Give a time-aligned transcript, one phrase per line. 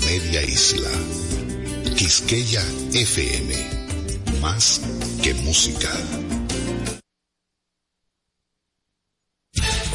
[0.00, 0.90] media isla.
[1.96, 3.54] Quisqueya FM.
[4.40, 4.80] Más
[5.22, 5.90] que música.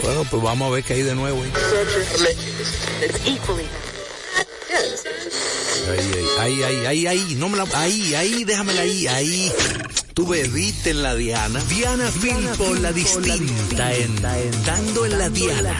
[0.04, 1.44] Bueno, pues vamos a ver qué hay de nuevo.
[1.44, 1.52] ¿eh?
[5.89, 9.51] Ahí, ahí, ahí, ahí, ahí, no me la, ahí, ahí, déjamela ahí, ahí.
[10.13, 11.61] Tú bebiste en la Diana.
[11.69, 14.15] Diana Filpo, la distinta, en,
[14.65, 15.79] dando en la Diana.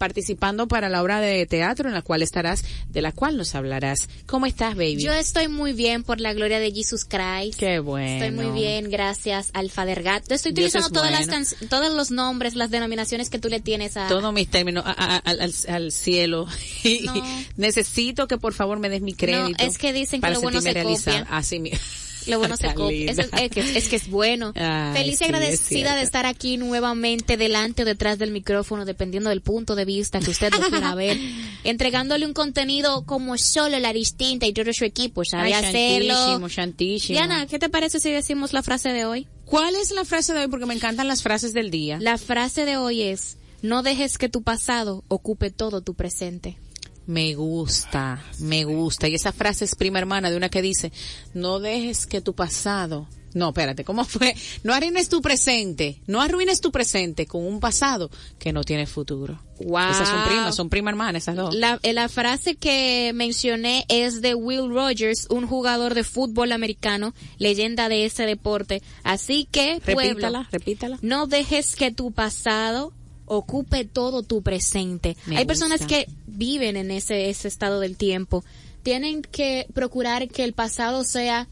[0.03, 4.09] participando para la obra de teatro en la cual estarás, de la cual nos hablarás.
[4.25, 5.01] ¿Cómo estás, baby?
[5.01, 7.57] Yo estoy muy bien por la gloria de Jesus Christ.
[7.57, 8.25] Qué bueno.
[8.25, 10.29] Estoy muy bien, gracias al Father God.
[10.29, 14.33] Estoy utilizando todas las todos los nombres, las denominaciones que tú le tienes a todos
[14.33, 16.47] mis términos a, a, al, al, cielo.
[17.03, 17.13] No.
[17.55, 19.63] necesito que por favor me des mi crédito.
[19.63, 21.25] No, es que dicen que lo bueno se copia.
[21.29, 21.79] Así mismo.
[22.27, 23.11] Lo bueno se copia.
[23.11, 24.53] Es, es, que, es, que, es bueno.
[24.55, 29.30] Ay, Feliz y sí, agradecida de estar aquí nuevamente delante o detrás del micrófono, dependiendo
[29.30, 31.17] del punto de vista que usted lo quiera ver.
[31.63, 36.13] Entregándole un contenido como solo la distinta y todo su equipo sabe Ay, hacerlo.
[36.13, 37.19] shantísimo, shantísimo.
[37.19, 39.27] Diana, ¿qué te parece si decimos la frase de hoy?
[39.45, 40.47] ¿Cuál es la frase de hoy?
[40.47, 41.97] Porque me encantan las frases del día.
[42.02, 46.58] La frase de hoy es, no dejes que tu pasado ocupe todo tu presente.
[47.05, 49.08] Me gusta, me gusta.
[49.08, 50.91] Y esa frase es prima hermana de una que dice,
[51.33, 54.36] no dejes que tu pasado, no, espérate, ¿cómo fue?
[54.64, 58.09] No arruines tu presente, no arruines tu presente con un pasado
[58.39, 59.42] que no tiene futuro.
[59.59, 59.92] Wow.
[59.92, 61.55] Esas son primas, son prima hermana, esas dos.
[61.55, 67.13] La, eh, la frase que mencioné es de Will Rogers, un jugador de fútbol americano,
[67.37, 68.81] leyenda de ese deporte.
[69.03, 70.99] Así que, pueblo, repítala, repítala.
[71.02, 72.93] no dejes que tu pasado
[73.26, 75.17] ocupe todo tu presente.
[75.26, 78.44] Me Hay personas que viven en ese, ese estado del tiempo.
[78.84, 81.48] Tienen que procurar que el pasado sea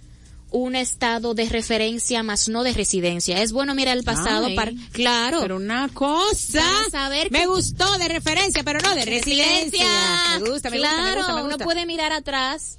[0.51, 3.41] un estado de referencia más no de residencia.
[3.41, 5.39] Es bueno mirar el pasado Ay, para, claro.
[5.41, 9.87] Pero una cosa, saber me gustó de referencia, pero no de residencia.
[10.41, 11.55] Me gusta, me claro, gusta, me gusta, me gusta.
[11.55, 12.77] uno puede mirar atrás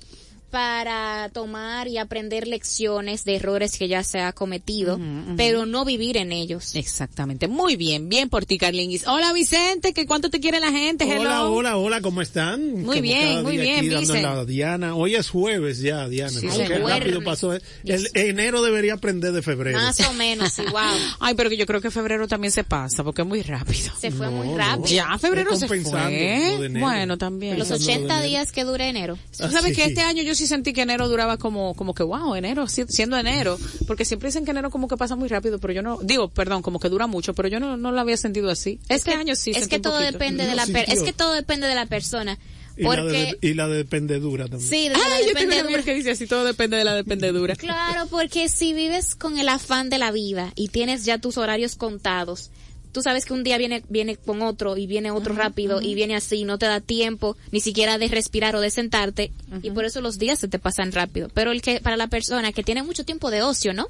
[0.52, 5.00] para tomar y aprender lecciones de errores que ya se ha cometido,
[5.38, 6.74] pero no vivir en ellos.
[6.76, 9.06] Exactamente, muy bien, bien por ti, Carlinguis.
[9.08, 11.22] Hola Vicente, que cuánto te quiere la gente, hello.
[11.22, 12.62] Hola, hola, hola, ¿cómo están?
[12.74, 14.22] Muy Como bien, muy bien, aquí dando Vice.
[14.22, 14.94] la Diana.
[14.94, 16.38] Hoy es jueves ya, Diana.
[16.38, 17.54] Sí, Qué rápido pasó.
[17.54, 19.78] El enero debería aprender de febrero.
[19.78, 20.74] Más o menos, wow.
[21.20, 23.90] Ay, pero que yo creo que febrero también se pasa, porque es muy rápido.
[23.98, 24.58] Se fue No, muy no.
[24.58, 24.86] rápido.
[24.88, 25.78] Ya, febrero se fue.
[25.80, 26.84] lo de enero.
[26.86, 27.58] Bueno, también.
[27.58, 28.28] Los Pensando lo de 80 enero.
[28.28, 29.18] días que dura enero.
[29.30, 32.02] Tú sabes Ah, que este año yo sí sentí que enero duraba como, como que
[32.02, 35.58] wow, enero, si- siendo enero, porque siempre dicen que enero como que pasa muy rápido,
[35.58, 38.16] pero yo no, digo, perdón, como que dura mucho, pero yo no, no lo había
[38.16, 38.80] sentido así.
[38.88, 40.12] Este año sí es que todo poquito.
[40.12, 42.38] depende de la per- es que todo depende de la persona.
[42.74, 44.68] Y, la de, Porque y la de dependedura también.
[44.68, 45.82] sí, de la Ay, yo tengo una dependedura.
[45.82, 47.54] que dice así, todo depende de la dependedura.
[47.54, 51.76] Claro, porque si vives con el afán de la vida y tienes ya tus horarios
[51.76, 52.50] contados,
[52.92, 56.14] tú sabes que un día viene viene con otro y viene otro rápido y viene
[56.14, 59.32] así, no te da tiempo ni siquiera de respirar o de sentarte
[59.62, 61.28] y por eso los días se te pasan rápido.
[61.34, 63.88] Pero el que para la persona que tiene mucho tiempo de ocio, ¿no?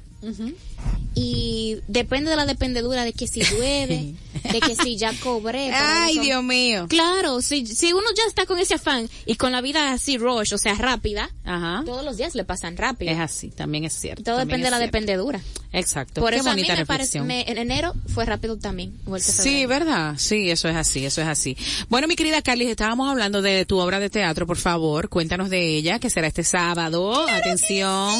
[1.15, 4.15] Y depende de la dependedura de que si llueve,
[4.51, 5.71] de que si ya cobré.
[5.71, 6.87] Ay, eso- Dios mío.
[6.89, 10.53] Claro, si, si uno ya está con ese afán y con la vida así rush,
[10.53, 11.83] o sea, rápida, Ajá.
[11.85, 13.11] todos los días le pasan rápido.
[13.11, 14.23] Es así, también es cierto.
[14.23, 14.91] Todo depende de la cierto.
[14.97, 15.39] dependedura.
[15.71, 16.21] Exacto.
[16.21, 18.97] Por Qué eso a mí me parece, me- en enero fue rápido también.
[19.19, 19.65] Sí.
[19.67, 20.15] ¿verdad?
[20.17, 21.55] Sí, eso es así, eso es así.
[21.89, 25.77] Bueno, mi querida Carly, estábamos hablando de tu obra de teatro, por favor, cuéntanos de
[25.77, 27.27] ella, que será este sábado.
[27.27, 28.13] Atención.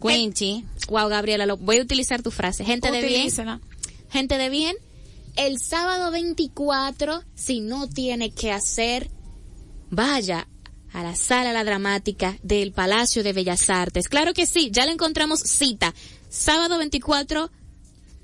[0.00, 0.64] Quincy.
[0.88, 2.64] Wow, Gabriela, lo, voy a utilizar tu frase.
[2.64, 3.30] Gente de bien,
[4.08, 4.76] gente de bien,
[5.36, 9.10] el sábado 24, si no tiene que hacer,
[9.90, 10.48] vaya
[10.92, 14.08] a la sala La Dramática del Palacio de Bellas Artes.
[14.08, 15.94] Claro que sí, ya le encontramos cita.
[16.28, 17.50] Sábado 24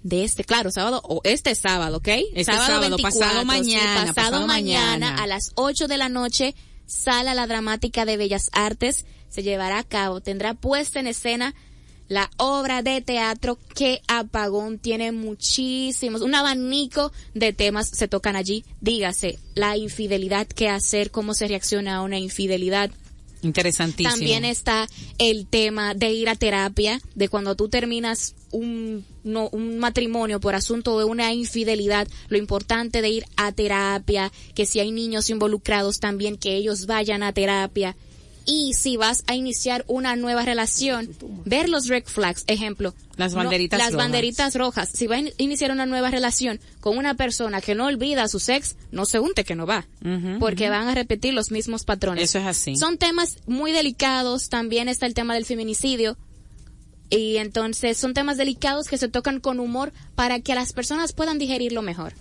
[0.02, 2.08] de este, claro, sábado, o este sábado, ¿ok?
[2.34, 5.22] Este sábado, pasado sí, mañana, pasado, pasado mañana, mañana.
[5.22, 6.54] a las 8 de la noche,
[6.86, 10.20] sala La Dramática de Bellas Artes se llevará a cabo.
[10.20, 11.54] Tendrá puesta en escena
[12.08, 18.64] la obra de teatro que apagón tiene muchísimos, un abanico de temas se tocan allí.
[18.80, 22.90] Dígase, la infidelidad, qué hacer, cómo se reacciona a una infidelidad.
[23.42, 24.10] Interesantísimo.
[24.10, 24.88] También está
[25.18, 30.54] el tema de ir a terapia, de cuando tú terminas un, no, un matrimonio por
[30.54, 35.98] asunto de una infidelidad, lo importante de ir a terapia, que si hay niños involucrados
[35.98, 37.96] también que ellos vayan a terapia
[38.46, 41.10] y si vas a iniciar una nueva relación,
[41.44, 42.94] ver los red flags, ejemplo.
[43.16, 44.04] Las banderitas Las rojas.
[44.04, 44.88] banderitas rojas.
[44.92, 48.28] Si va a in- iniciar una nueva relación con una persona que no olvida a
[48.28, 49.86] su ex, no se unte que no va.
[50.38, 52.24] Porque van a repetir los mismos patrones.
[52.24, 52.76] Eso es así.
[52.76, 54.48] Son temas muy delicados.
[54.48, 56.16] También está el tema del feminicidio.
[57.08, 61.38] Y entonces son temas delicados que se tocan con humor para que las personas puedan
[61.38, 62.12] digerirlo mejor.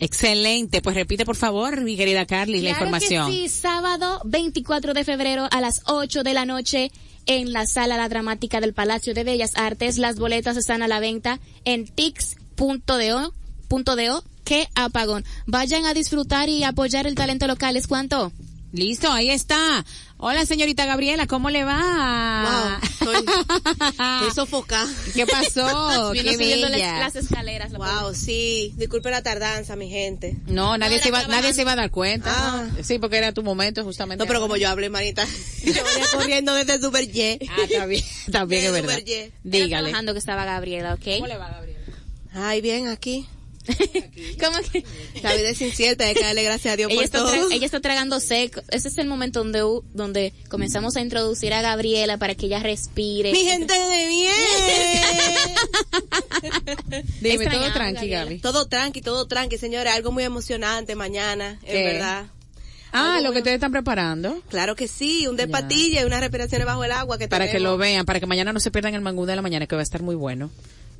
[0.00, 0.82] Excelente.
[0.82, 3.30] Pues repite, por favor, mi querida Carly, la información.
[3.30, 6.90] Que sí, sábado 24 de febrero a las 8 de la noche
[7.26, 9.98] en la sala La Dramática del Palacio de Bellas Artes.
[9.98, 13.32] Las boletas están a la venta en tix.do,
[13.68, 13.96] punto
[14.44, 15.24] qué apagón.
[15.46, 17.76] Vayan a disfrutar y apoyar el talento local.
[17.76, 18.32] ¿Es cuánto?
[18.72, 19.84] Listo, ahí está.
[20.16, 22.78] Hola, señorita Gabriela, ¿cómo le va?
[22.80, 23.16] Wow, estoy,
[23.90, 24.88] estoy sofocada.
[25.12, 26.10] ¿Qué pasó?
[26.12, 26.98] Vino Qué subiendo las- bella.
[27.00, 27.72] las escaleras.
[27.72, 28.72] la Wow, sí.
[28.78, 30.36] Disculpe la tardanza, mi gente.
[30.46, 32.30] No, nadie No, se iba, nadie se iba a dar cuenta.
[32.34, 32.66] Ah.
[32.82, 34.24] Sí, porque era tu momento justamente.
[34.24, 35.22] No, pero como yo hablé, manita,
[35.64, 37.44] yo venía corriendo desde Super J.
[37.50, 38.96] Ah, está bien, es verdad.
[38.96, 39.12] Super J.
[39.12, 39.68] Era Dígale.
[39.82, 41.04] trabajando que estaba Gabriela, ¿ok?
[41.16, 41.80] ¿Cómo le va, Gabriela?
[42.32, 43.26] Ay, bien, aquí.
[44.40, 44.84] ¿Cómo que?
[45.22, 47.50] La vida es incierta, hay que darle gracias a Dios Ella por está, todo.
[47.50, 48.60] ella está tragando seco.
[48.70, 49.60] Ese es el momento donde,
[49.94, 53.32] donde comenzamos a introducir a Gabriela para que ella respire.
[53.32, 54.32] Mi gente de bien.
[57.20, 58.08] Dime, todo tranqui.
[58.08, 58.38] Gaby.
[58.38, 59.92] todo tranqui, todo tranqui, señores.
[59.92, 61.88] Algo muy emocionante mañana, ¿Qué?
[61.88, 62.26] es verdad.
[62.92, 64.42] Ah, lo que ustedes están preparando.
[64.50, 67.58] Claro que sí, un de patilla y unas respiraciones bajo el agua que Para que
[67.58, 69.80] lo vean, para que mañana no se pierdan el mangú de la mañana, que va
[69.80, 70.50] a estar muy bueno.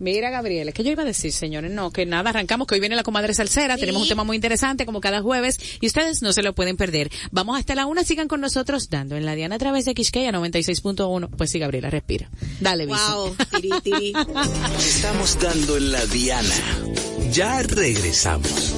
[0.03, 1.71] Mira, Gabriela, ¿qué yo iba a decir, señores?
[1.71, 4.85] No, que nada, arrancamos, que hoy viene la comadre salsera, tenemos un tema muy interesante,
[4.85, 7.09] como cada jueves, y ustedes no se lo pueden perder.
[7.31, 10.33] Vamos hasta la una, sigan con nosotros, dando en la Diana a través de Quisqueya
[10.33, 11.31] 96.1.
[11.37, 12.29] Pues sí, Gabriela, respira.
[12.59, 12.87] Dale.
[12.87, 14.13] Wow, tiri, tiri.
[14.81, 16.57] Estamos dando en la Diana.
[17.31, 18.75] Ya regresamos.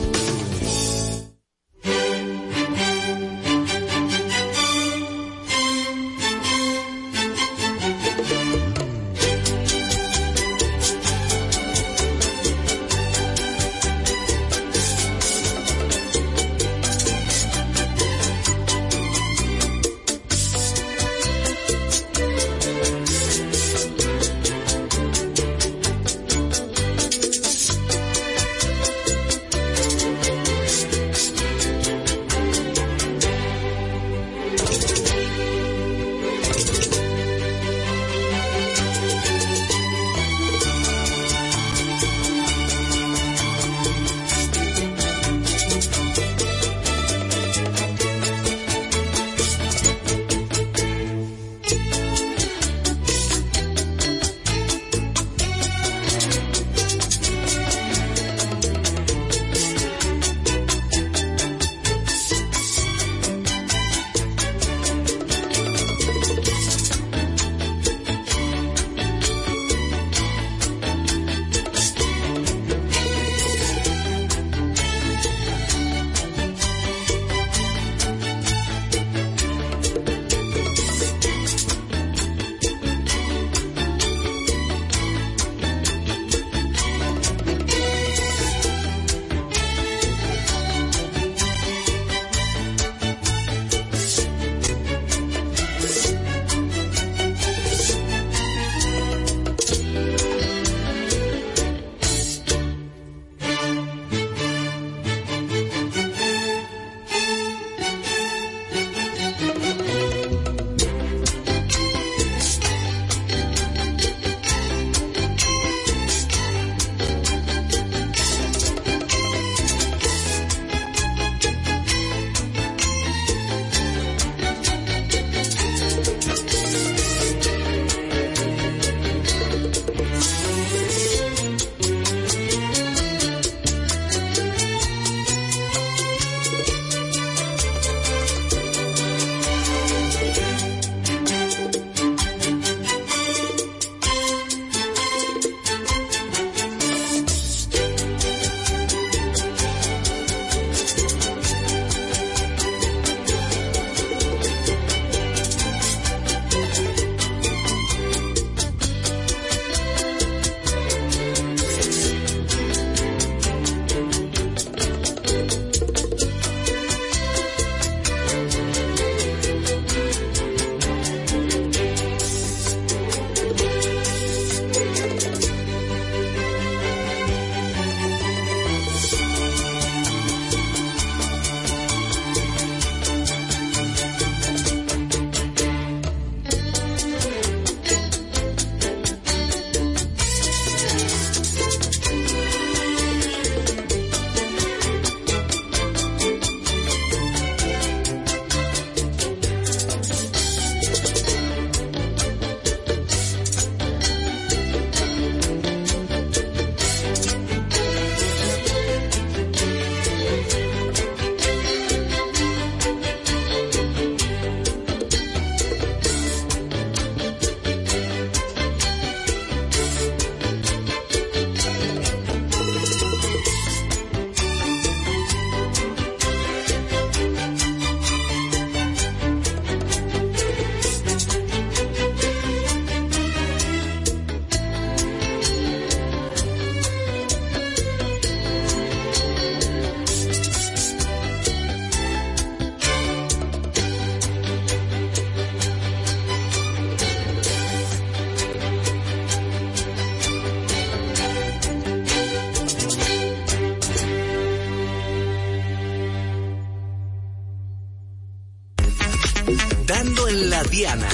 [260.84, 261.08] Diana.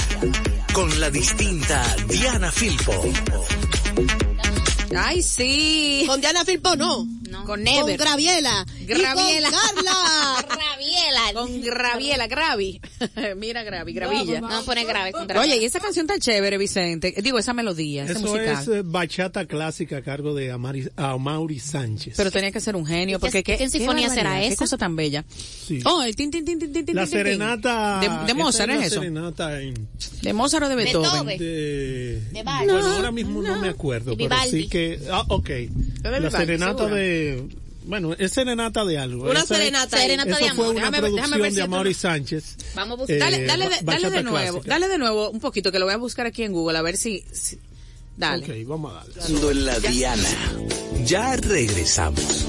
[0.73, 2.91] Con la distinta Diana Filpo.
[4.93, 6.03] Ay, sí.
[6.05, 7.07] Con Diana Filpo no.
[7.29, 7.45] No.
[7.45, 7.95] Con Never.
[7.95, 8.65] Con Graviela.
[8.81, 9.47] Graviela.
[9.47, 10.45] Y con Carla.
[10.73, 11.33] Rabiela.
[11.33, 12.81] Con Graviela, Gravi.
[13.37, 14.41] Mira, Gravi, Gravilla.
[14.41, 15.47] No pone grave con grave.
[15.47, 17.13] Oye, y esa canción tan chévere, Vicente.
[17.21, 18.61] Digo, esa melodía, esa Eso musical.
[18.61, 22.13] es eh, bachata clásica a cargo de Amari, Amaury Sánchez.
[22.17, 24.55] Pero tenía que ser un genio, porque ¿Qué- qué, qué sinfonía será Qué esa?
[24.57, 25.23] cosa tan bella.
[25.29, 25.79] Sí.
[25.85, 27.19] Oh, el tin, tin, tin, tin, tin, la tin, tin.
[27.19, 27.99] serenata.
[27.99, 28.95] De, de Mozart, es ¿es la eso?
[29.01, 29.87] serenata en,
[30.21, 31.25] De Mozart o de Beethoven.
[31.25, 31.37] Beethoven.
[31.39, 32.63] de, De Bach.
[32.65, 35.49] bueno, ahora mismo no, me acuerdo, pero sí que, ah, ok.
[36.03, 36.95] La Vivaldi, serenata seguro.
[36.95, 37.47] de,
[37.85, 39.23] bueno, es serenata de algo.
[39.23, 39.97] Una Esa es- serenata.
[39.97, 40.65] Serenata de fue amor.
[40.67, 42.55] una Déjame ver- déjame producción ver si de Amaury Sánchez.
[42.75, 43.15] Vamos a buscar.
[43.15, 44.73] Eh, Dale, dale, dale de nuevo, clásica.
[44.73, 46.97] dale de nuevo un poquito, que lo voy a buscar aquí en Google, a ver
[46.97, 47.23] si...
[47.31, 47.59] si-
[48.17, 48.45] Dale.
[48.45, 49.13] Ok, vamos a darle.
[49.15, 50.29] Dando en la Diana.
[51.05, 52.45] Ya regresamos.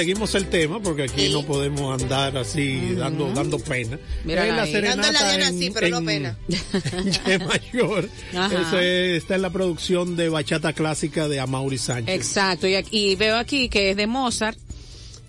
[0.00, 3.98] Conseguimos el tema porque aquí no podemos andar así dando dando pena.
[4.24, 4.72] Mira la ahí.
[4.72, 6.38] serenata la Diana en- sí, pero no en- pena.
[7.26, 8.08] en mayor.
[8.34, 8.62] Ajá.
[8.62, 12.14] Eso es- está en la producción de bachata clásica de Amaury Sánchez.
[12.14, 14.56] Exacto, y, aquí- y veo aquí que es de Mozart,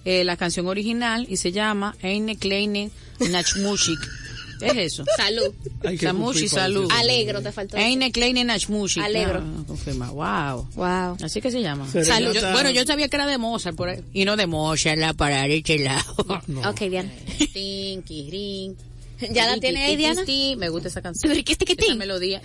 [0.06, 2.92] eh, la canción original, y se llama Eine kleine.
[4.62, 5.04] Es eso.
[5.18, 5.54] Salud.
[6.00, 6.90] Samushi, salud.
[6.92, 7.78] Alegro te faltó.
[7.78, 9.02] Eine kleine Nachmusik.
[9.04, 9.40] Alegro.
[9.44, 10.10] Ah, confirma.
[10.12, 10.68] Wow.
[10.76, 11.18] Wow.
[11.24, 11.86] Así que se llama.
[11.92, 12.34] Serenata- Salud.
[12.36, 15.14] Yo- bueno, yo sabía que era de Mozart por ahí, y no de Mozart, la
[15.14, 16.16] para este lado.
[16.48, 16.70] No.
[16.70, 17.12] Ok, Diana.
[17.54, 18.76] Tinky, ring.
[19.32, 20.24] ¿Ya la tiene ahí, Diana?
[20.58, 21.32] Me gusta esa canción.
[21.32, 22.42] Esa melodía.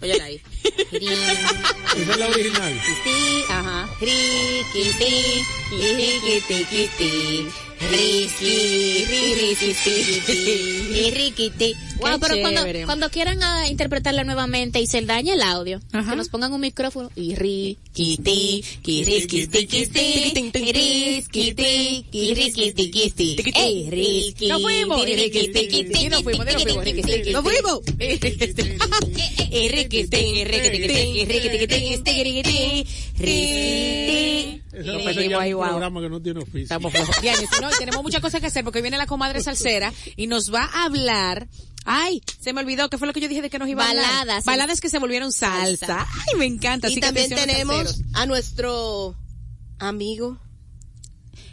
[0.00, 0.40] Óyala ahí.
[0.92, 2.80] Esa es la original.
[3.48, 3.88] Ajá.
[4.00, 7.46] Riquiti, riquitiquiti,
[7.90, 9.04] riqui,
[9.40, 11.74] riquitiquiti, Y riquiti.
[11.98, 16.28] Wow, pero cuando, cuando quieran ah, interpretarla nuevamente y se daña el audio, que nos
[16.28, 19.84] pongan un micrófono y ri, Riquiti, riquitiquiti,
[21.52, 23.52] riquiti, riquitiquiti.
[23.54, 25.04] Ey, riqui, Nos fuimos.
[25.04, 26.08] riquitiquiti.
[26.08, 27.32] Nos fuimos, nos fuimos, riquitiquiti.
[27.32, 27.80] ¡Nos fuimos!
[29.52, 32.86] Y riquiti, y riquitiquiti, y riquitiquiti, riquitiquiti,
[33.18, 34.62] riquiti.
[34.72, 35.68] Esa Y parece seguimos ya ahí, un wow.
[35.68, 36.62] programa que no tiene oficio.
[36.62, 37.20] Estamos flojos.
[37.20, 40.52] Bien, y si tenemos muchas cosas que hacer porque viene la comadre salsera y nos
[40.52, 41.48] va a hablar.
[41.84, 43.90] Ay, se me olvidó, ¿qué fue lo que yo dije de que nos iba a
[43.90, 44.04] hablar?
[44.06, 44.44] Baladas.
[44.44, 46.06] Baladas que se volvieron salsa.
[46.08, 46.86] Ay, me encanta.
[46.86, 49.16] Así Y también tenemos a nuestro
[49.78, 50.38] amigo,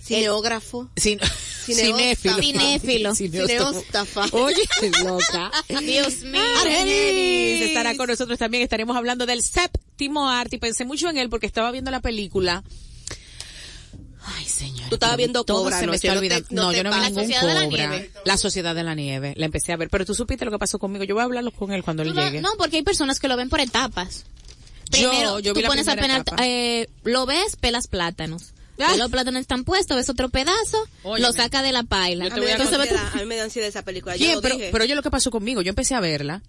[0.04, 1.20] cineógrafo, Cin-
[1.66, 2.42] Cineóstafa.
[2.42, 3.16] Cinéfilo.
[3.16, 3.16] Cinéfilo.
[3.16, 4.26] cineóstafa.
[4.32, 4.64] Oye,
[5.04, 5.52] loca.
[5.82, 6.42] Dios mío.
[6.62, 8.64] Argenis estará con nosotros también.
[8.64, 12.64] Estaremos hablando del séptimo arte y pensé mucho en él porque estaba viendo la película.
[14.38, 14.90] Ay, señor.
[14.90, 16.48] Tú estabas viendo Todo Cobra se me anoche, está no te- olvidando.
[16.52, 17.88] no No, yo no vi ningún La Sociedad de la Cobra.
[17.90, 18.12] Nieve.
[18.26, 19.34] La Sociedad de la Nieve.
[19.38, 19.90] La empecé a ver.
[19.90, 21.04] Pero tú supiste lo que pasó conmigo.
[21.04, 22.42] Yo voy a hablarlo con él cuando él No, llegue.
[22.42, 24.26] no, porque hay personas que lo ven por etapas.
[24.92, 26.44] Yo- Primero, yo vi tú la pones primera apenas, etapa.
[26.48, 28.54] eh, lo ves, pelas plátanos.
[28.82, 28.96] Ah.
[28.98, 31.28] Los plátanos están puestos, ves otro pedazo, Óyeme.
[31.28, 32.28] lo saca de la paila.
[32.30, 34.16] Yo A mí, me a da ansiedad, a mí me da ansiedad esa película.
[34.16, 34.70] Yo Pero, dije.
[34.72, 35.62] pero oye lo que pasó conmigo.
[35.62, 36.42] Yo empecé a verla.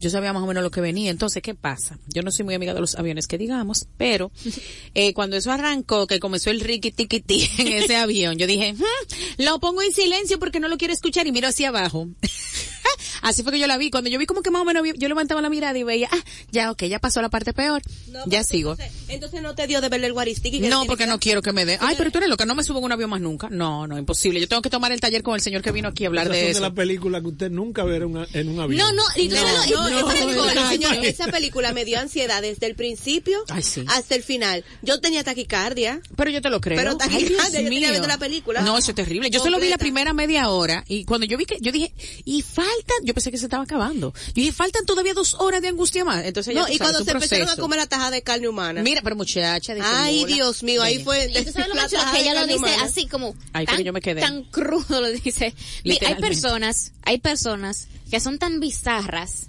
[0.00, 1.10] Yo sabía más o menos lo que venía.
[1.10, 1.98] Entonces, ¿qué pasa?
[2.06, 4.30] Yo no soy muy amiga de los aviones que digamos, pero
[4.94, 8.74] eh, cuando eso arrancó, que comenzó el riqui tiqui ti en ese avión, yo dije,
[8.74, 12.08] "Hmm, lo pongo en silencio porque no lo quiero escuchar y miro hacia abajo.
[13.22, 13.90] Así fue que yo la vi.
[13.90, 16.18] Cuando yo vi como que más o menos, yo levantaba la mirada y veía, ah,
[16.50, 17.82] ya, ok, ya pasó la parte peor.
[18.08, 18.72] No, ya sigo.
[18.72, 20.60] Entonces, entonces no te dio de verle el guaristiqui.
[20.60, 21.78] No, porque que no quiero que me dé.
[21.80, 23.48] Ay, pero tú eres loca, no me subo en un avión más nunca.
[23.50, 24.40] No, no, imposible.
[24.40, 26.36] Yo tengo que tomar el taller con el señor que vino aquí a hablar Esas
[26.36, 26.60] de son eso.
[26.62, 28.78] de la película que usted nunca verá en un avión.
[28.78, 31.02] No, no, y No, no, esa, película, no, señor, no.
[31.02, 33.84] esa película me dio ansiedad desde el principio Ay, sí.
[33.88, 34.64] hasta el final.
[34.82, 36.00] Yo tenía taquicardia.
[36.16, 36.76] Pero yo te lo creo.
[36.78, 38.60] Pero Ay, taquicardia, Dios yo tenía la película.
[38.62, 39.30] No, eso es terrible.
[39.30, 39.78] Yo solo vi la Completa.
[39.78, 41.92] primera media hora y cuando yo vi que, yo dije,
[42.24, 42.42] y
[42.78, 44.12] faltan, yo pensé que se estaba acabando.
[44.28, 46.24] Yo dije, faltan todavía dos horas de angustia más.
[46.24, 47.62] Entonces ya No, y sabes, cuando se empezaron a proceso.
[47.62, 48.82] comer la tajada de carne humana.
[48.82, 50.24] Mira, pero muchacha, Ay.
[50.26, 51.30] Dios mío, ahí fue.
[51.30, 52.82] Y tú sabes lo más que ella lo dice humana.
[52.84, 54.20] así como fue tan, yo me quedé.
[54.20, 55.54] tan crudo lo dice.
[55.84, 59.46] Mi- Hay personas, hay personas que son tan bizarras.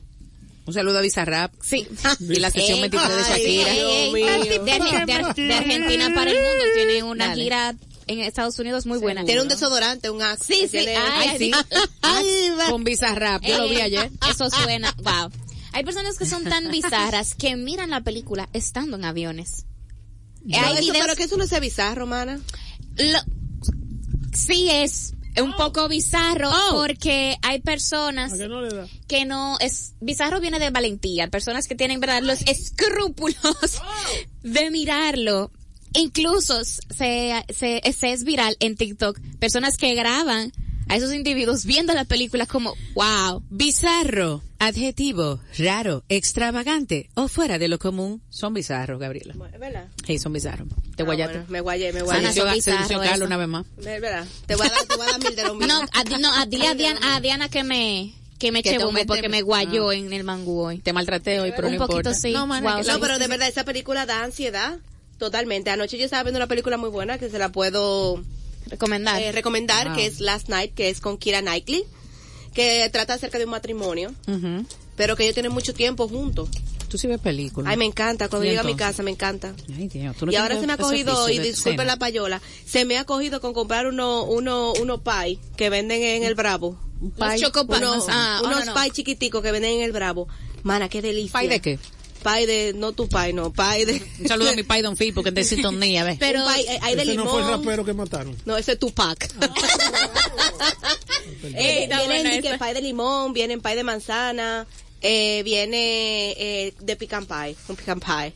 [0.65, 1.51] Un saludo a Bizarrap.
[1.63, 1.88] Sí.
[2.19, 3.74] Y la sesión Ey, 23 de ay, Shakira.
[3.74, 4.27] Dios ey, mío.
[4.29, 4.63] ey, de, de
[5.48, 7.41] de Argentina para el mundo tiene una Dale.
[7.41, 7.75] gira
[8.10, 9.24] en Estados Unidos muy buena.
[9.24, 10.54] Tiene un desodorante, un Axe.
[10.54, 11.51] Sí, sí, ay, sí.
[12.70, 13.44] Con Bizarrap.
[13.44, 14.12] Yo lo vi ayer.
[14.30, 15.30] Eso suena, wow.
[15.72, 19.66] Hay personas que son tan bizarras que miran la película estando en aviones.
[20.44, 22.39] No, Hay eso, videos- pero que eso no sea bizarro, mana.
[22.98, 23.20] lo-
[24.34, 26.72] sí es, un poco bizarro Oh.
[26.75, 28.34] porque hay personas
[29.08, 33.36] que no es bizarro viene de valentía, personas que tienen verdad los escrúpulos
[34.42, 35.51] de mirarlo.
[35.93, 40.51] Incluso se, se, se es viral en TikTok, personas que graban
[40.88, 47.67] a esos individuos viendo la película como, wow, Bizarro, adjetivo, raro, extravagante o fuera de
[47.67, 48.22] lo común.
[48.29, 49.36] Son bizarros, Gabriela.
[49.53, 49.88] Es verdad.
[50.05, 50.67] Sí, son bizarros.
[50.96, 51.34] Te Ah, guayaste.
[51.38, 52.62] bueno, me guayé, me Se guayé.
[52.62, 53.66] Se dice Carlos una vez más.
[53.77, 54.25] Es verdad.
[54.48, 55.68] Te voy a dar, te voy a dar mil de los míos.
[55.68, 59.00] no, a, no, a- dile a Diana, a Diana que me, que me te bombo
[59.05, 60.79] porque me guayó en el mangú hoy.
[60.79, 62.20] Te maltraté hoy, pero Un no poquito importa.
[62.20, 62.31] sí.
[62.33, 64.79] No, mana, Wow, No, pero de verdad, esa película da ansiedad.
[65.20, 65.70] Totalmente.
[65.70, 68.24] Anoche yo estaba viendo una película muy buena que se la puedo
[68.68, 69.22] Recomendar.
[69.22, 69.96] eh, recomendar, Wow.
[69.98, 71.84] que es Last Night, que es con Kira Knightley,
[72.53, 74.14] que trata acerca de un matrimonio,
[74.96, 76.50] pero que ellos tienen mucho tiempo juntos.
[76.88, 77.70] Tú sí ves películas.
[77.70, 78.29] Ay, me encanta.
[78.29, 79.53] Cuando ¿Y llega a mi casa, me encanta.
[79.77, 82.84] Ay, Dios, tú no y ahora se me ha cogido, y disculpen la payola, se
[82.86, 86.79] me ha cogido con comprar uno, uno, uno pie que venden en el Bravo.
[87.00, 87.44] Un pie-
[88.10, 88.82] Ah, oh, unos no, no.
[88.82, 90.27] pie chiquiticos que venden en el Bravo.
[90.64, 91.40] Mana, qué delicia.
[91.40, 91.79] ¿Pie de qué?
[92.20, 94.01] Pie de, no tu pie, no, pie de...
[94.20, 96.18] Un saludo a mi pai Don Phil porque te sintonía, ¿ves?
[96.20, 97.25] Pero pie, eh, hay de Ese limón.
[97.25, 98.36] no fue el rapero que mataron.
[98.46, 99.24] No, ese es Tupac.
[101.44, 104.68] eh, Está vienen buena de que limón, vienen pie de manzana,
[105.01, 108.34] eh, viene eh, de pecan pie, un pecan pie.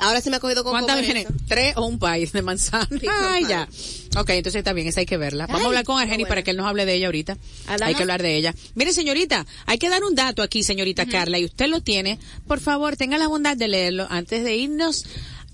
[0.00, 1.26] Ahora se me ha cogido con ¿Cuántas vienen?
[1.46, 2.88] ¿Tres o un país de manzana?
[2.90, 3.48] Ay, pie.
[3.48, 3.68] ya.
[4.16, 5.46] Ok, entonces está bien, esa hay que verla.
[5.46, 7.36] Vamos a hablar con Argeni para que él nos hable de ella ahorita.
[7.66, 8.54] Hay que hablar de ella.
[8.74, 12.18] Mire, señorita, hay que dar un dato aquí, señorita Carla, y usted lo tiene.
[12.46, 15.04] Por favor, tenga la bondad de leerlo antes de irnos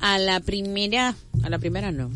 [0.01, 2.11] a la primera, a la primera no,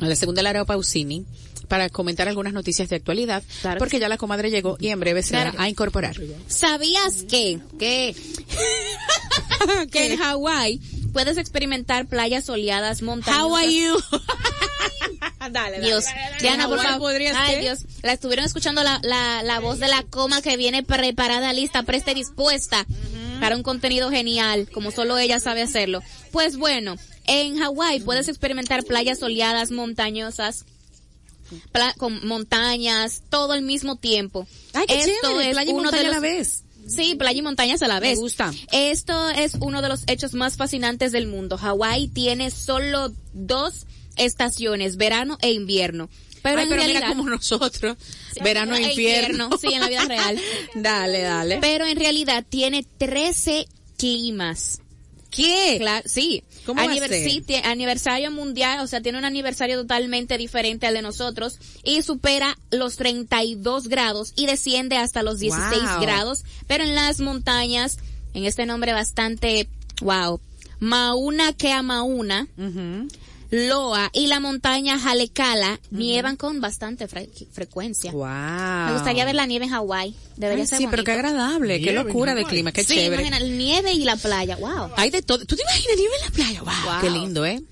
[0.00, 1.24] a la segunda Lara Pausini
[1.68, 5.00] para comentar algunas noticias de actualidad, Claro porque que ya la comadre llegó y en
[5.00, 6.16] breve se Claro va a incorporar.
[6.46, 8.14] ¿Sabías que, que,
[9.90, 10.80] que en Hawái
[11.16, 13.40] puedes experimentar playas soleadas, montañas?
[13.40, 13.96] How are you?
[15.50, 16.04] Dale, Dios,
[16.40, 17.14] Diana, por favor.
[17.34, 17.60] Ay.
[17.60, 21.84] Dios, la estuvieron escuchando la, la, la voz de la coma que viene preparada, lista,
[21.84, 22.84] presta y dispuesta
[23.40, 26.02] para un contenido genial, como solo ella sabe hacerlo.
[26.32, 30.66] Pues bueno, en Hawái puedes experimentar playas soleadas, montañosas,
[31.72, 34.46] pla- con montañas, todo al mismo tiempo.
[34.74, 36.62] Ay, qué Esto chévere, es playa y uno de montaña a la los- vez.
[36.86, 38.16] Sí, playa y montañas a la vez.
[38.16, 38.52] Me gusta.
[38.72, 41.56] Esto es uno de los hechos más fascinantes del mundo.
[41.58, 46.08] Hawái tiene solo dos estaciones, verano e invierno.
[46.42, 47.96] Pero Ay, en pero realidad, mira como nosotros,
[48.32, 49.44] Sí, verano e e infierno.
[49.46, 50.40] invierno, sí, en la vida real.
[50.76, 51.58] dale, dale.
[51.60, 54.80] pero en realidad tiene 13 climas.
[55.36, 55.76] ¿Qué?
[55.78, 56.42] Claro, sí.
[56.64, 57.30] ¿Cómo va a Aniver- ser?
[57.30, 62.56] sí, aniversario mundial, o sea, tiene un aniversario totalmente diferente al de nosotros y supera
[62.70, 66.00] los 32 grados y desciende hasta los 16 Wow.
[66.00, 67.98] grados, pero en las montañas,
[68.34, 69.68] en este nombre bastante,
[70.00, 70.40] wow,
[70.80, 72.48] Mauna Kea Mauna.
[73.50, 78.10] Loa y la montaña Jalekala nievan con bastante fre- frecuencia.
[78.12, 78.86] Wow.
[78.86, 80.14] Me gustaría ver la nieve en Hawái.
[80.36, 81.28] Debería Ay, ser sí, pero qué bonito.
[81.28, 83.22] agradable, qué Nieve en locura de clima, qué Sí, chévere.
[83.26, 84.90] imagina, nieve y la playa, wow.
[84.96, 85.44] Hay de todo.
[85.44, 86.62] ¿Tú te imaginas nieve en la playa?
[86.62, 87.00] Wow, Wow.
[87.00, 87.62] qué lindo, ¿eh?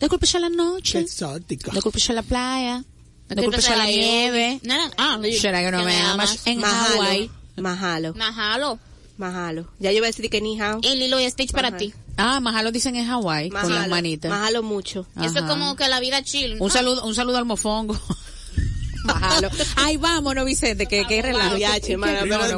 [0.00, 1.70] De culpa ya la Qué noche, exótica.
[1.72, 2.84] de ya la playa,
[3.28, 4.60] de culpa ya la nieve.
[4.62, 6.94] No, no, ah, Será que no me amas en Mahalo.
[7.02, 7.30] Hawái.
[7.56, 8.14] Mahalo.
[8.14, 8.78] Mahalo.
[9.20, 9.68] Mahalo.
[9.78, 10.80] Ya yo voy a decir que ni hao.
[10.82, 11.92] Y Lilo y Stitch para ti.
[12.16, 14.30] Ah, Mahalo dicen en Hawái, con las manitas.
[14.30, 15.06] Mahalo mucho.
[15.22, 16.56] Eso es como que la vida chill.
[16.58, 17.96] Un saludo, un saludo al mofongo.
[19.04, 19.48] Mahalo.
[19.76, 21.56] Ay, vámonos, Vicente, que, que relajo.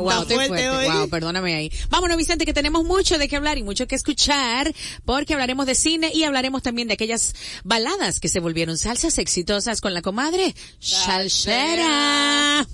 [0.00, 0.88] Wow, fuerte.
[0.88, 1.72] Wow, perdóname ahí.
[1.90, 4.72] Vámonos, Vicente, que tenemos mucho de qué hablar y mucho que escuchar,
[5.04, 9.80] porque hablaremos de cine y hablaremos también de aquellas baladas que se volvieron salsas exitosas
[9.80, 12.66] con la comadre Salsera.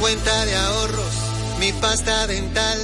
[0.00, 1.14] Cuenta de ahorros,
[1.58, 2.78] mi pasta dental,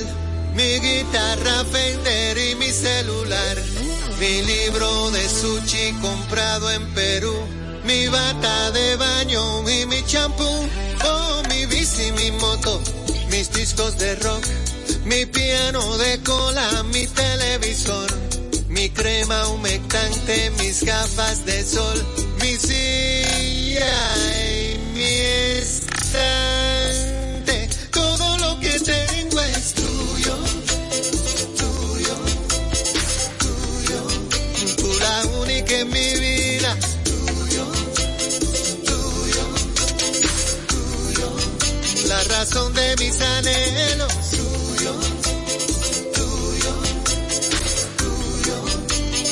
[0.54, 3.56] mi guitarra Fender y mi celular,
[4.18, 7.34] mi libro de sushi comprado en Perú,
[7.84, 10.48] mi bata de baño y mi champú,
[11.04, 12.80] oh mi bici, mi moto,
[13.30, 14.44] mis discos de rock,
[15.04, 18.10] mi piano de cola, mi televisor,
[18.68, 22.04] mi crema humectante, mis gafas de sol,
[22.40, 23.92] mi silla
[24.46, 26.49] y mi estante.
[35.72, 36.76] En mi vida.
[37.04, 37.64] Tuyo,
[38.86, 39.44] tuyo,
[40.68, 41.28] tuyo.
[42.08, 44.12] La razón de mis anhelos.
[44.30, 44.92] Tuyo,
[46.14, 46.72] tuyo,
[47.98, 48.56] tuyo.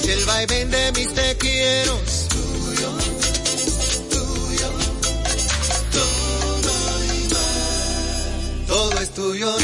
[0.04, 2.00] Y el vaivén de mis te quiero.
[2.28, 2.90] Tuyo,
[4.10, 4.70] tuyo.
[5.92, 8.66] Todo y más.
[8.68, 9.56] Todo es tuyo,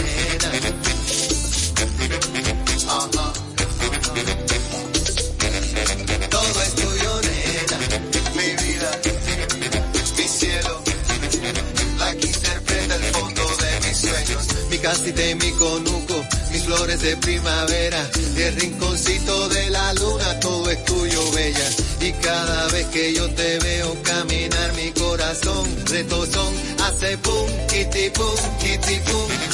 [14.85, 16.14] casita y mi conuco,
[16.53, 21.70] mis flores de primavera, y el rinconcito de la luna, todo es tuyo, bella.
[22.03, 28.37] Y cada vez que yo te veo caminar, mi corazón retozón hace pum, kitty pum,
[28.61, 29.01] kitty.
[29.11, 29.54] Pum,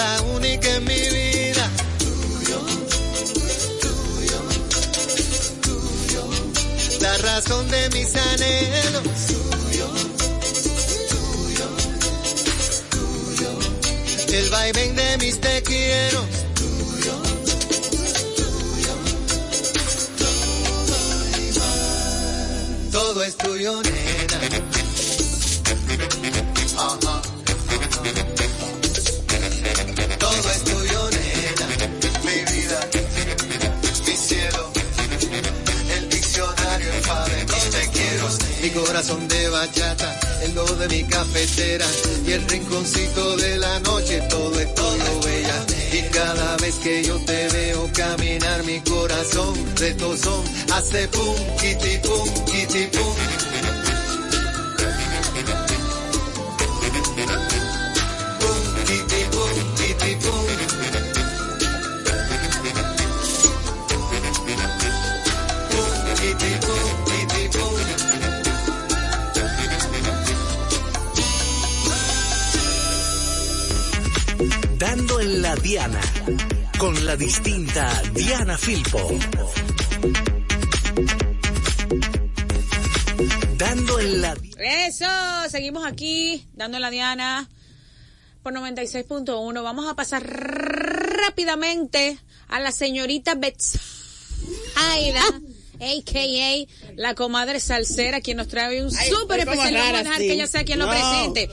[0.00, 1.64] la única en mi vida,
[1.98, 2.60] tuyo,
[3.84, 4.40] tuyo,
[5.66, 6.22] tuyo,
[7.00, 9.88] la razón de mis anhelos, tuyo,
[11.12, 11.68] tuyo,
[12.94, 13.50] tuyo,
[14.38, 16.20] el vaivén de mis te quiero,
[16.54, 17.14] tuyo,
[18.38, 18.94] tuyo,
[22.90, 24.79] todo es tuyo, nena.
[38.62, 41.86] Mi corazón de bachata, el do de mi cafetera
[42.26, 45.64] y el rinconcito de la noche, todo es todo bella.
[45.92, 50.44] Y cada vez que yo te veo caminar, mi corazón retozón
[50.74, 52.90] hace pum, kitty pum, pum.
[52.92, 53.39] Pum,
[75.30, 76.00] en la Diana,
[76.78, 78.98] con la distinta Diana Filpo.
[83.56, 85.06] Dando en la Eso,
[85.48, 87.48] seguimos aquí, dando en la Diana
[88.42, 89.62] por 96.1.
[89.62, 93.78] Vamos a pasar rápidamente a la señorita Bets
[94.76, 95.22] Aida,
[95.80, 96.92] a.k.a.
[96.96, 99.74] la comadre salsera, quien nos trae un súper especial.
[99.74, 100.26] Vamos a dejar sí.
[100.26, 101.48] que ella sea quien lo presente.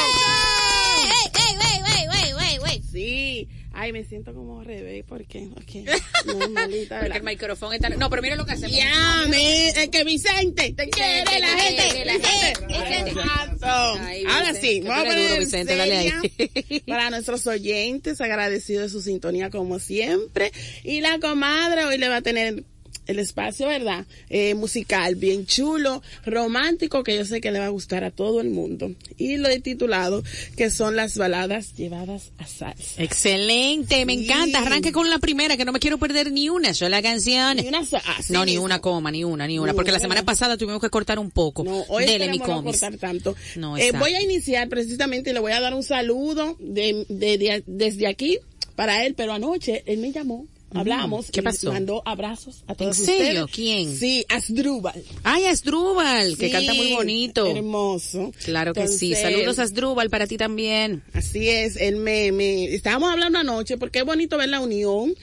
[1.04, 2.83] ¡Ey, ey, ey, ey, ey, ey, ey!
[2.94, 3.48] Sí.
[3.72, 5.88] Ay, me siento como revés porque, ok,
[6.26, 7.88] no, maldita, Porque el micrófono está...
[7.88, 8.76] No, pero mira lo que hacemos.
[8.76, 11.82] Ya, me, es que Vicente, te quiere la gente.
[11.90, 12.84] quiere la Vicente.
[12.84, 13.10] gente.
[13.10, 13.66] Exacto.
[14.00, 16.80] Ay, Ahora Vicente, sí, vamos a poner Vicente, dale ahí.
[16.86, 20.52] para nuestros oyentes, agradecido de su sintonía como siempre.
[20.84, 22.62] Y la comadre hoy le va a tener
[23.06, 24.04] el espacio, ¿verdad?
[24.30, 28.40] Eh, musical, bien chulo, romántico, que yo sé que le va a gustar a todo
[28.40, 28.92] el mundo.
[29.18, 30.22] Y lo he titulado,
[30.56, 33.02] que son las baladas llevadas a salsa.
[33.02, 34.24] Excelente, me Sí.
[34.24, 34.60] encanta.
[34.60, 37.58] Arranque con la primera, que no me quiero perder ni una sola canción.
[37.58, 39.72] Y una so- así no, ni una coma, ni una, ni una.
[39.72, 41.64] No, porque la semana pasada tuvimos que cortar un poco.
[41.64, 43.34] No, hoy Dele mi no cortar tanto.
[43.56, 47.38] No, Eh, voy a iniciar precisamente y le voy a dar un saludo de, de-
[47.38, 48.38] de- desde aquí
[48.76, 51.72] para él, pero anoche él me llamó, hablamos, ¿qué y pasó?
[51.72, 53.44] mandó abrazos a todos ¿En serio?
[53.44, 53.50] ustedes.
[53.54, 53.96] ¿Quién?
[53.96, 55.02] Sí, Asdrúbal.
[55.22, 57.46] Ay, Asdrúbal, que Sí, canta muy bonito.
[57.46, 58.32] Hermoso.
[58.44, 59.14] Claro que sí.
[59.14, 61.02] Saludos Asdrúbal para ti también.
[61.12, 65.14] Así es, él me, me, estábamos hablando anoche porque es bonito ver la unión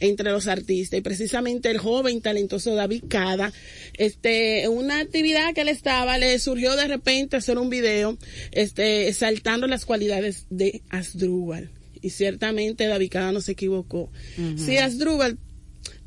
[0.00, 3.52] entre los artistas y precisamente el joven talentoso David Cada,
[3.94, 8.16] este, una actividad que él estaba, le surgió de repente hacer un video,
[8.52, 11.70] este, exaltando las cualidades de Asdrúbal.
[12.02, 14.10] Y ciertamente David Cada no se equivocó.
[14.56, 15.38] Si Asdrúbal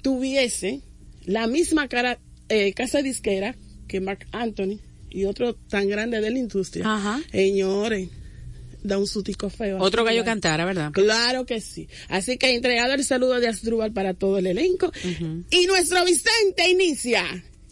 [0.01, 0.81] tuviese
[1.25, 3.55] la misma cara, eh, casa disquera
[3.87, 7.21] que Mark Anthony y otro tan grande de la industria, Ajá.
[7.31, 8.09] señores,
[8.83, 9.77] da un sutico feo.
[9.79, 10.25] Otro gallo Asdrúbal.
[10.25, 10.91] cantara, ¿verdad?
[10.91, 11.87] Claro que sí.
[12.07, 14.91] Así que entregado el saludo de Asdrúbal para todo el elenco.
[15.51, 17.23] Y nuestro Vicente inicia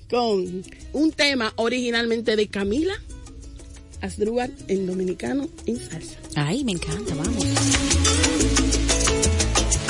[0.09, 2.93] con un tema originalmente de Camila
[4.01, 6.17] Asdrúbal en dominicano en salsa.
[6.35, 7.45] Ay, me encanta, vamos.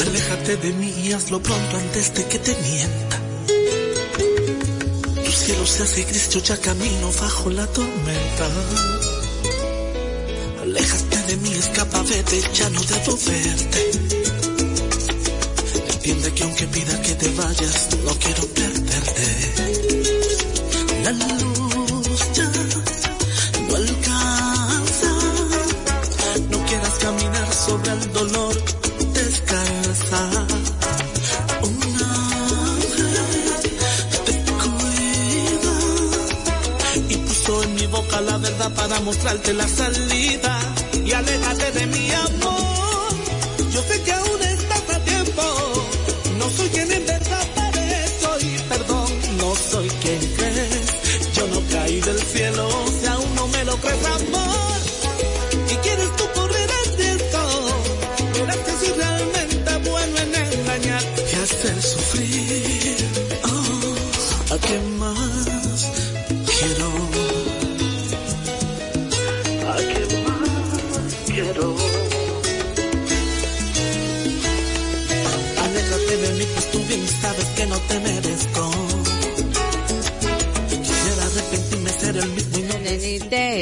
[0.09, 3.21] Aléjate de mí y hazlo pronto antes de que te mienta.
[5.23, 8.47] Tu cielo se hace gris, yo ya camino bajo la tormenta.
[10.63, 13.91] Aléjate de mí, escapa, vete, ya no debo verte.
[15.93, 19.27] Entiende que aunque pida que te vayas, no quiero perderte.
[21.03, 22.51] La luz ya
[23.67, 25.11] no alcanza.
[26.49, 28.48] No quieras caminar sobre el dolor.
[39.09, 40.59] Mostrarte la salida
[41.03, 42.48] y aléjate de mi amor.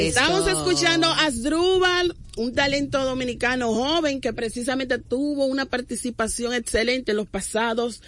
[0.08, 7.18] Estamos escuchando a Asdrúbal, un talento dominicano joven que precisamente tuvo una participación excelente en
[7.18, 8.00] los pasados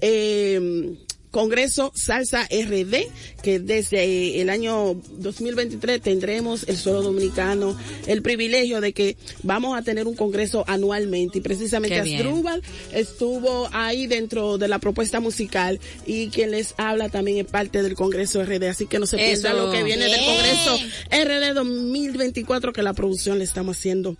[0.00, 0.96] eh,
[1.30, 2.94] Congreso Salsa RD,
[3.42, 9.82] que desde el año 2023 tendremos el suelo dominicano el privilegio de que vamos a
[9.82, 11.98] tener un congreso anualmente y precisamente.
[11.98, 12.62] Asdrúbal
[12.92, 17.94] estuvo ahí dentro de la propuesta musical y quien les habla también es parte del
[17.94, 20.18] Congreso RD, así que no se pierda lo que viene del.
[20.18, 20.76] Congreso
[21.10, 24.16] RD 2024 que la producción le estamos haciendo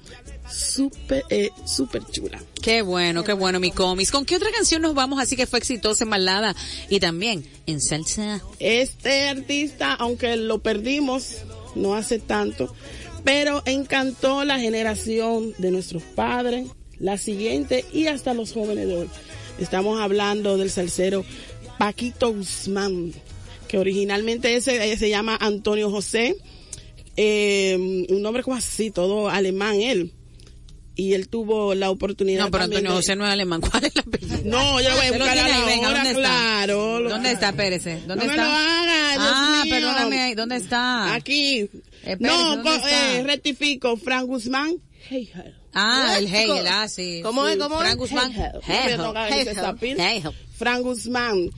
[0.50, 2.42] súper, eh, súper chula.
[2.62, 4.11] Qué bueno, qué bueno, mi comis.
[4.11, 6.54] ¿Con qué otra canción nos vamos así que fue exitosa en balada
[6.88, 8.42] y también en salsa?
[8.58, 11.37] Este artista, aunque lo perdimos
[11.74, 12.74] no hace tanto,
[13.24, 19.11] pero encantó la generación de nuestros padres, la siguiente y hasta los jóvenes de hoy.
[19.58, 21.24] Estamos hablando del salsero
[21.78, 23.12] Paquito Guzmán,
[23.66, 26.37] que originalmente ese, eh, se llama Antonio José,
[27.16, 30.12] eh, un nombre como así, todo alemán él.
[31.00, 33.61] Y él tuvo la oportunidad No, pero Antonio de- José no es alemán.
[33.70, 34.38] ¿Cuál es la apellido?
[34.44, 36.20] No, yo lo voy a buscar a la venga, hora, ¿dónde está?
[36.20, 37.08] claro.
[37.08, 37.84] ¿Dónde está, Pérez?
[37.84, 38.32] ¿Dónde no está?
[38.32, 39.74] me lo haga, Dios ah, mío.
[39.74, 40.34] perdóname ahí.
[40.34, 41.14] ¿Dónde está?
[41.14, 41.70] Aquí.
[42.04, 43.14] Pérez, no, ¿dónde co- está?
[43.16, 44.74] eh, rectifico, Frank Guzmán.
[45.08, 45.30] Hey.
[45.80, 47.20] Ah, el Hegel, ah, sí.
[47.22, 47.56] ¿Cómo es?
[47.56, 47.96] ¿Cómo Frank es?
[47.96, 48.32] Guzmán.
[48.32, 50.32] Hegel.
[50.56, 51.50] Frank Guzmán.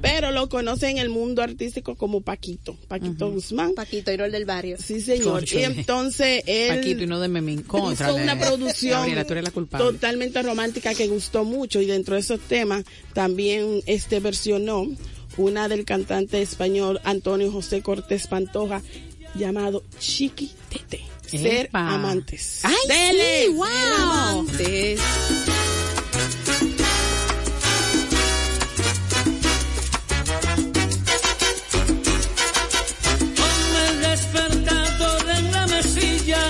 [0.00, 2.76] Pero lo conoce en el mundo artístico como Paquito.
[2.86, 3.74] Paquito Guzmán.
[3.74, 4.76] Paquito, Irol del barrio.
[4.78, 5.44] Sí, señor.
[5.50, 7.62] Y entonces él Paquito y no de Memín.
[7.62, 8.10] Contra.
[8.10, 9.86] hizo una producción Gabriela, tú eres la culpable.
[9.86, 14.86] totalmente romántica que gustó mucho y dentro de esos temas también este versionó
[15.36, 18.82] una del cantante español Antonio José Cortés Pantoja
[19.34, 21.13] llamado Chiquitete.
[21.38, 21.88] Ser Epa.
[21.94, 22.60] amantes.
[22.64, 23.46] ¡Ay, Dele.
[23.46, 23.52] sí!
[23.52, 23.66] ¡Wow!
[24.02, 25.00] Amantes.
[33.36, 36.42] Ponme el despertador en la mesilla,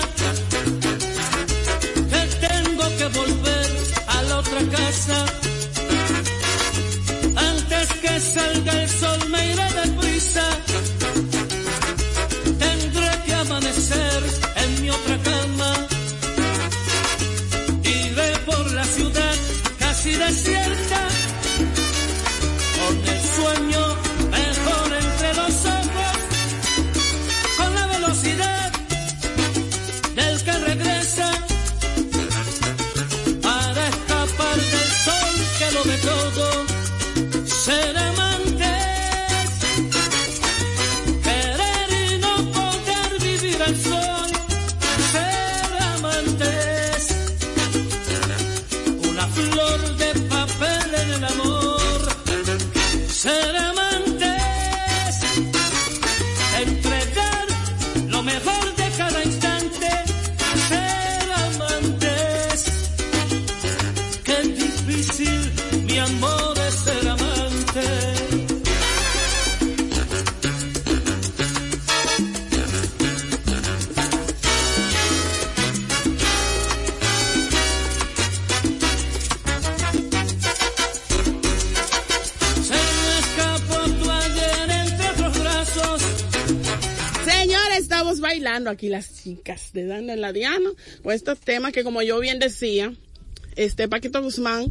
[2.11, 3.69] que tengo que volver
[4.07, 5.25] a la otra casa.
[7.35, 8.84] Antes que salga el
[88.69, 90.69] aquí las chicas de Dando en la Diana
[91.03, 92.93] con estos temas que como yo bien decía,
[93.55, 94.65] este Paquito Guzmán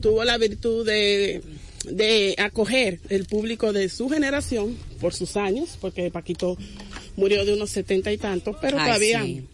[0.00, 1.42] tuvo la virtud de,
[1.84, 6.56] de acoger el público de su generación por sus años, porque Paquito
[7.16, 9.44] murió de unos setenta y tantos, pero Ay, todavía sí.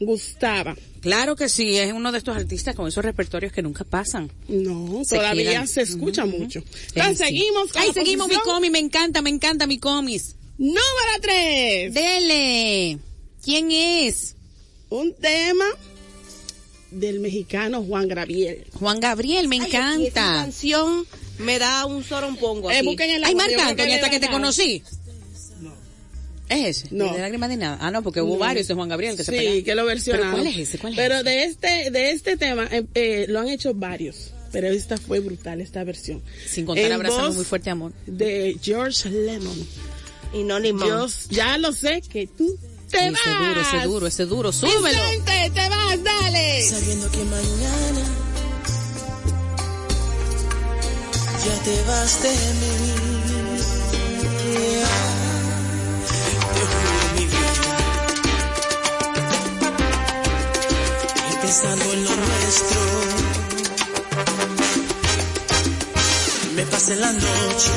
[0.00, 0.76] gustaba.
[1.00, 4.30] Claro que sí, es uno de estos artistas con esos repertorios que nunca pasan.
[4.48, 5.68] No, Se todavía quedan.
[5.68, 6.62] se escucha mucho.
[6.94, 7.24] Entonces, sí.
[7.24, 10.36] seguimos con Ay, la seguimos mi comis, me encanta, me encanta mi comis.
[10.58, 10.80] Número
[11.22, 11.94] 3.
[11.94, 12.98] Dele.
[13.44, 14.36] ¿Quién es?
[14.90, 15.64] Un tema
[16.90, 18.66] del mexicano Juan Gabriel.
[18.74, 20.12] Juan Gabriel, me Ay, encanta.
[20.42, 21.06] canción
[21.38, 24.82] me da un sorompongo Eh, busquen el Ay, Marc Anthony, que hasta que te conocí.
[26.48, 26.88] ¿Es ese?
[26.90, 27.12] No.
[27.12, 27.78] ¿De lágrimas ni nada?
[27.80, 28.40] Ah, no, porque hubo No.
[28.40, 30.32] varios de Juan Gabriel que se sí, que lo versionaron.
[30.32, 30.78] ¿Pero cuál es ese?
[30.78, 31.24] ¿Cuál es Pero ese?
[31.24, 34.32] de este, de este tema, eh, eh, lo han hecho varios.
[34.50, 36.20] Pero esta fue brutal, esta versión.
[36.44, 37.92] Sin contar En abrazando voz muy fuerte amor.
[38.06, 39.56] De George Lennon.
[40.34, 40.88] Y no limón.
[40.88, 42.58] Yo ya lo sé que tú
[42.90, 43.38] te Ese vas.
[43.48, 44.52] duro, ese duro, ese duro.
[44.52, 44.88] Súbelo.
[44.88, 46.62] Vicente, te vas, dale.
[46.68, 48.04] Sabiendo que mañana
[51.44, 52.36] ya te vas de mí.
[56.54, 57.40] Te juro mi vida.
[61.30, 62.80] Y pensando en lo nuestro,
[66.56, 67.70] me pasé la noche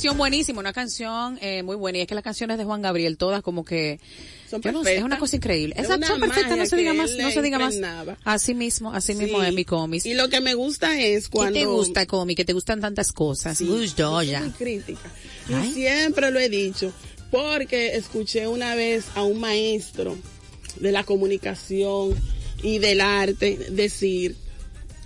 [0.00, 1.98] versión buenísima, una canción eh, muy buena.
[1.98, 4.00] Y es que las canciones de Juan Gabriel, todas como que...
[4.48, 5.74] Son yo no sé, es una cosa increíble.
[5.76, 7.74] Exacto, son perfectas, no se diga más, no se diga más.
[8.24, 9.46] Así mismo, así mismo Sí.
[9.48, 10.06] es mi cómic.
[10.06, 11.52] Y lo que me gusta es cuando...
[11.52, 12.38] ¿Qué te gusta, cómic?
[12.38, 13.58] Que te gustan tantas cosas.
[13.58, 14.40] Sí, Uy, yo ya.
[14.40, 15.12] muy crítica.
[15.50, 15.72] Y Ay.
[15.72, 16.92] siempre lo he dicho,
[17.30, 20.16] porque escuché una vez a un maestro
[20.80, 22.14] de la comunicación
[22.62, 24.34] y del arte decir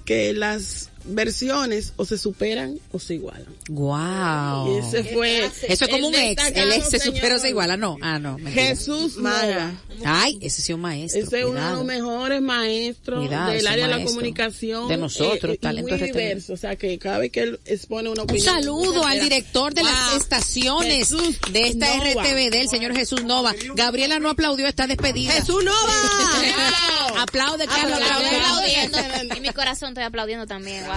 [0.04, 3.46] que las versiones o se superan o se igualan.
[3.68, 4.74] Wow.
[4.74, 5.44] Y ese fue.
[5.44, 6.42] Eso es como un ex.
[6.54, 7.76] El ex se señor supera o se iguala.
[7.76, 8.38] No, ah, no.
[8.38, 8.62] mentira.
[8.68, 9.72] Jesús Nova.
[10.04, 11.20] Ay, ese sí es un maestro.
[11.22, 14.88] Ese es uno de los mejores maestros Cuidado, del área de la comunicación.
[14.88, 16.06] De nosotros, eh, y talento muy RTV.
[16.06, 16.52] diverso.
[16.52, 18.54] O sea, que cada vez que él expone una Un opinión.
[18.54, 22.22] saludo al director de las estaciones Jesús de esta Nova.
[22.22, 23.54] RTVD, el señor Jesús Nova.
[23.74, 25.32] Gabriela no aplaudió esta despedida.
[25.32, 25.92] ¡Jesús Nova!
[27.22, 27.98] Aplaude, Carlos.
[27.98, 29.34] Aplaude.
[29.36, 30.84] En mi corazón estoy aplaudiendo también.
[30.86, 30.93] Wow.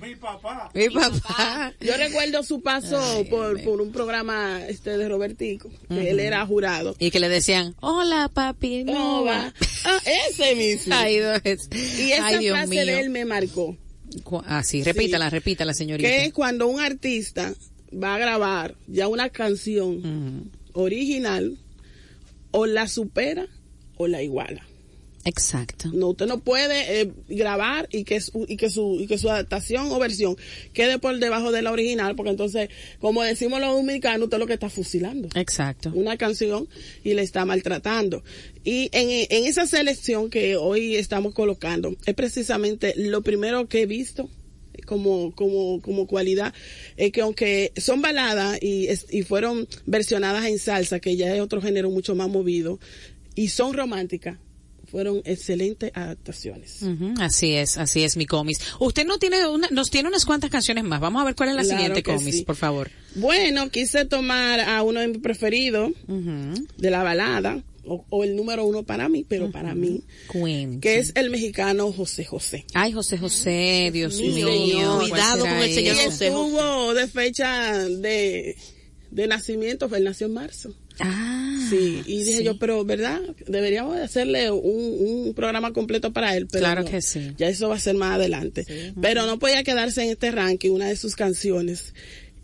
[0.00, 0.70] Mi papá.
[0.74, 1.72] Mi papá.
[1.80, 6.94] Yo recuerdo su paso por, por un programa este de Robertico, que él era jurado.
[6.98, 9.52] Y que le decían, hola papi, no Nova.
[9.84, 9.98] Ah,
[10.30, 10.94] ese mismo.
[10.96, 11.68] Ay, Dios.
[11.72, 12.86] y esa Ay, Dios frase mío.
[12.86, 13.76] de él me marcó.
[14.22, 16.08] Cu- Ah, sí, repítala, repítala, señorita.
[16.08, 17.52] Que es cuando un artista
[17.92, 21.56] va a grabar ya una canción original,
[22.50, 23.46] o la supera
[23.96, 24.64] o la iguala.
[25.24, 25.90] Exacto.
[25.92, 29.30] No, usted no puede eh, grabar y que, su, y, que su, y que su
[29.30, 30.36] adaptación o versión
[30.72, 32.68] quede por debajo de la original, porque entonces,
[33.00, 35.28] como decimos los dominicanos, usted lo que está fusilando.
[35.34, 35.92] Exacto.
[35.94, 36.68] Una canción
[37.02, 38.22] y le está maltratando.
[38.64, 43.86] Y en, en esa selección que hoy estamos colocando, es precisamente lo primero que he
[43.86, 44.28] visto
[44.84, 46.52] como, como, como cualidad,
[46.96, 51.62] es que aunque son baladas y, y fueron versionadas en salsa, que ya es otro
[51.62, 52.78] género mucho más movido,
[53.34, 54.38] y son románticas,
[54.94, 56.78] fueron excelentes adaptaciones.
[57.18, 58.60] Así es, así es mi comis.
[58.78, 61.00] Usted no tiene una, nos tiene unas cuantas canciones más.
[61.00, 62.44] Vamos a ver cuál es la Claro siguiente comis, sí.
[62.44, 62.92] por favor.
[63.16, 68.64] Bueno, quise tomar a uno de mis preferidos de la balada, o, o el número
[68.64, 70.80] uno para mí, pero para mí, Queen.
[70.80, 72.64] que es el mexicano José José.
[72.72, 74.46] Ay, José José, Dios mío.
[74.48, 75.96] mío, ¿cuál cuidado con el señor?
[75.96, 76.28] José.
[76.28, 78.56] estuvo de fecha de,
[79.10, 80.72] de nacimiento, fue él nació en marzo.
[81.00, 81.40] Ah,
[81.70, 82.44] Sí, y dije sí.
[82.44, 83.20] yo, pero ¿verdad?
[83.46, 84.62] Deberíamos de hacerle un,
[85.26, 86.46] un programa completo para él.
[86.50, 86.90] Pero Claro no.
[86.90, 87.32] que sí.
[87.38, 88.66] Ya eso va a ser más adelante.
[89.00, 91.94] Pero no podía quedarse en este ranking una de sus canciones.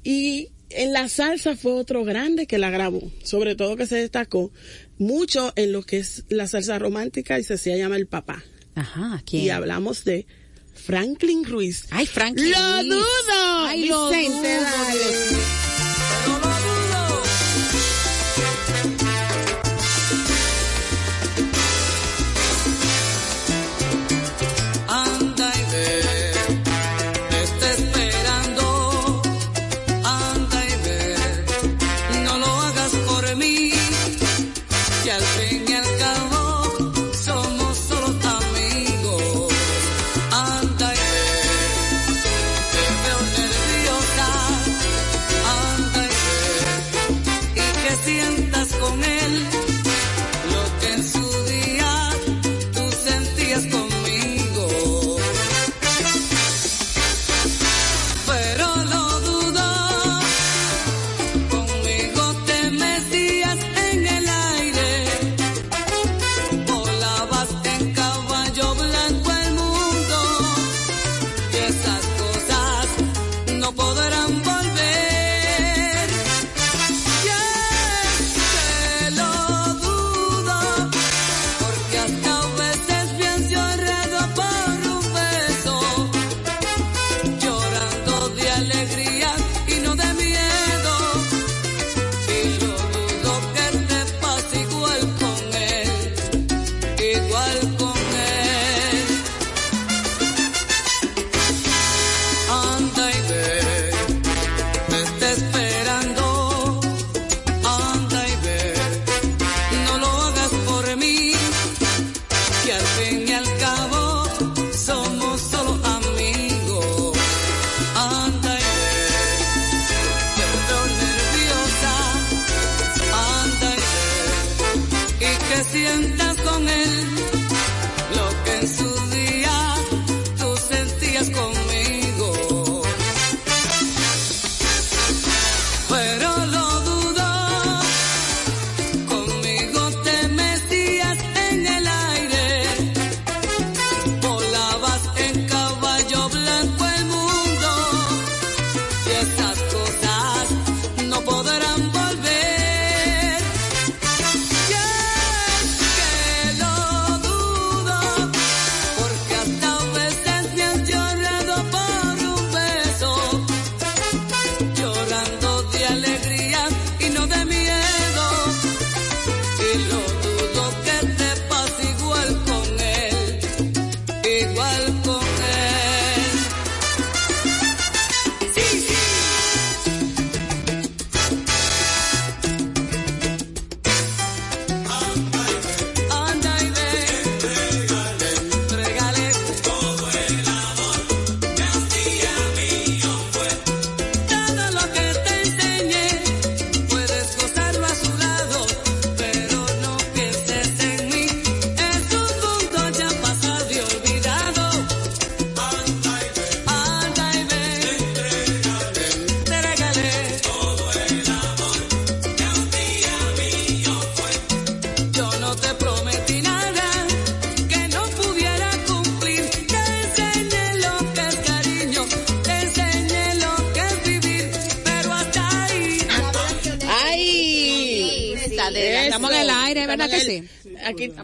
[0.02, 3.02] Y en la salsa fue otro grande que la grabó.
[3.22, 4.50] Sobre todo que se destacó
[4.98, 8.42] mucho en lo que es la salsa romántica y se hacía llama el papá.
[8.74, 9.44] Ajá, ¿quién?
[9.44, 10.26] Y hablamos de
[10.74, 11.84] Franklin Ruiz.
[11.90, 13.66] Ay, Franklin ¡Lo dudo!
[13.66, 15.69] Ay, lo Vicente, dudo, dale.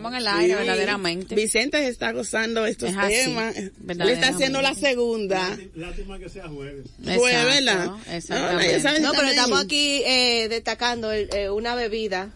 [0.09, 1.35] Estamos en el aire, verdaderamente.
[1.35, 3.55] Vicente se está gozando estos Es así, temas.
[3.87, 5.57] Le está haciendo la segunda.
[5.75, 6.87] Lástima que sea jueves.
[7.03, 7.97] Jueves, ¿verdad?
[8.13, 9.01] Exactamente.
[9.01, 12.31] No, pero estamos aquí eh, destacando el- eh, una bebida.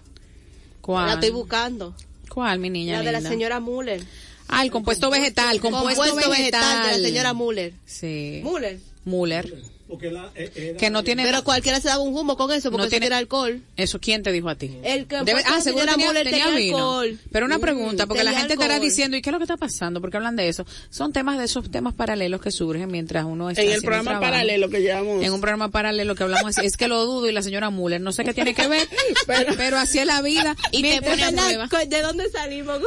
[0.81, 1.07] ¿Cuál?
[1.07, 1.95] La estoy buscando.
[2.29, 4.01] ¿Cuál, mi niña La de la señora Muller.
[4.49, 6.93] Ah, el compuesto vegetal, compuesto, vegetal.
[6.93, 7.73] de la señora Muller.
[7.87, 8.41] Sí.
[8.43, 8.79] Muller.
[9.05, 9.55] Müller.
[9.91, 11.24] Porque la, eh, era- Que no tiene...
[11.24, 13.61] Pero cualquiera se daba un humo con eso porque No eso tiene- alcohol.
[13.76, 14.78] Eso, ¿quién te dijo a ti?
[14.84, 16.76] El que Debe- ah, la seguro señora tenía, tenía tenía vino.
[16.78, 17.18] alcohol.
[17.32, 19.57] Pero una Mm, pregunta, porque la gente estará diciendo, ¿y qué es lo que está
[19.57, 20.01] pasando?
[20.01, 20.64] Porque hablan de eso.
[20.91, 24.30] Son temas de esos temas paralelos que surgen mientras uno está En el programa trabajo.
[24.32, 25.24] paralelo que llevamos.
[25.24, 28.01] En un programa paralelo que hablamos así, es que lo dudo y la señora Müller,
[28.01, 28.88] no sé qué tiene que ver,
[29.59, 30.57] pero, así es la vida.
[30.70, 31.88] Y te Mientras-.
[31.88, 32.78] ¿De dónde salimos?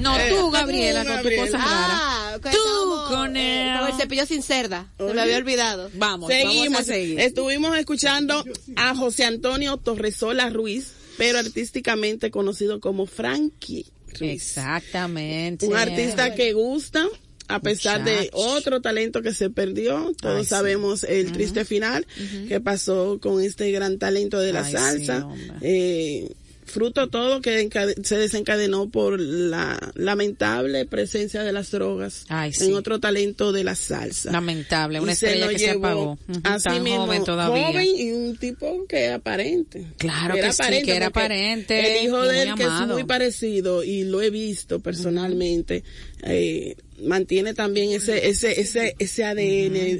[0.00, 1.44] No, Eh, tú, tú, Gabriela, con tu Gabriela.
[1.46, 1.88] cosa rara.
[1.90, 3.78] Ah, Tú con eh, él.
[3.80, 4.92] con el cepillo sin cerda.
[4.98, 5.90] Se me había olvidado.
[5.94, 6.64] Vamos, Seguimos.
[6.64, 7.20] vamos a seguir.
[7.20, 8.44] Estuvimos escuchando
[8.76, 13.86] a José Antonio Torresola Ruiz, pero artísticamente conocido como Frankie
[14.18, 14.32] Ruiz.
[14.32, 15.66] Exactamente.
[15.66, 17.06] Un artista que gusta,
[17.48, 20.12] a pesar de otro talento que se perdió.
[20.20, 20.48] Todos Ay, sí.
[20.50, 22.06] sabemos el triste final
[22.48, 25.26] que pasó con este gran talento de la Ay, salsa.
[25.34, 25.48] sí.
[25.62, 26.32] Eh,
[26.74, 27.68] fruto todo que
[28.02, 32.66] se desencadenó por la lamentable presencia de las drogas Ay, sí.
[32.66, 34.32] en otro talento de la salsa.
[34.32, 36.18] Lamentable, una Y se estrella lo que se apagó.
[36.42, 37.66] Así tan mismo, joven todavía.
[37.68, 39.86] joven y un tipo que era aparente.
[39.98, 42.94] Claro que sí, que era aparente, El hijo de él, que es amado.
[42.94, 45.84] muy parecido y lo he visto personalmente,
[46.24, 49.38] eh, mantiene también ese ese ese ese ADN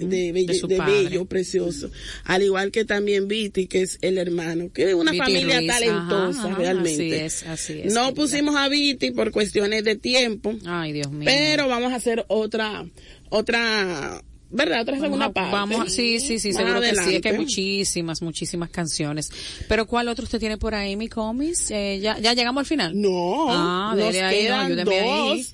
[0.08, 1.90] de, belle- De bello, precioso.
[2.24, 6.38] Al igual que también Viti, que es el hermano, que es una Viti familia talentosa
[6.40, 6.92] ajá, ajá, realmente.
[7.24, 10.54] así es, así es, no pusimos a Viti por cuestiones de tiempo.
[10.66, 11.24] Ay, Dios mío.
[11.26, 12.86] Pero vamos a hacer otra,
[13.28, 14.22] otra,
[14.54, 14.80] ¿verdad?
[14.82, 15.52] Otra Vamos segunda a- parte.
[15.52, 19.30] vamos sí, sí, sí, seguro que sí, es que hay muchísimas, muchísimas canciones.
[19.68, 21.70] Pero ¿cuál otro usted tiene por ahí, mi comis?
[21.70, 22.92] Eh, ya, ya llegamos al final.
[23.00, 25.46] No, Ah, nos dele ahí, quedan ayúdeme ahí.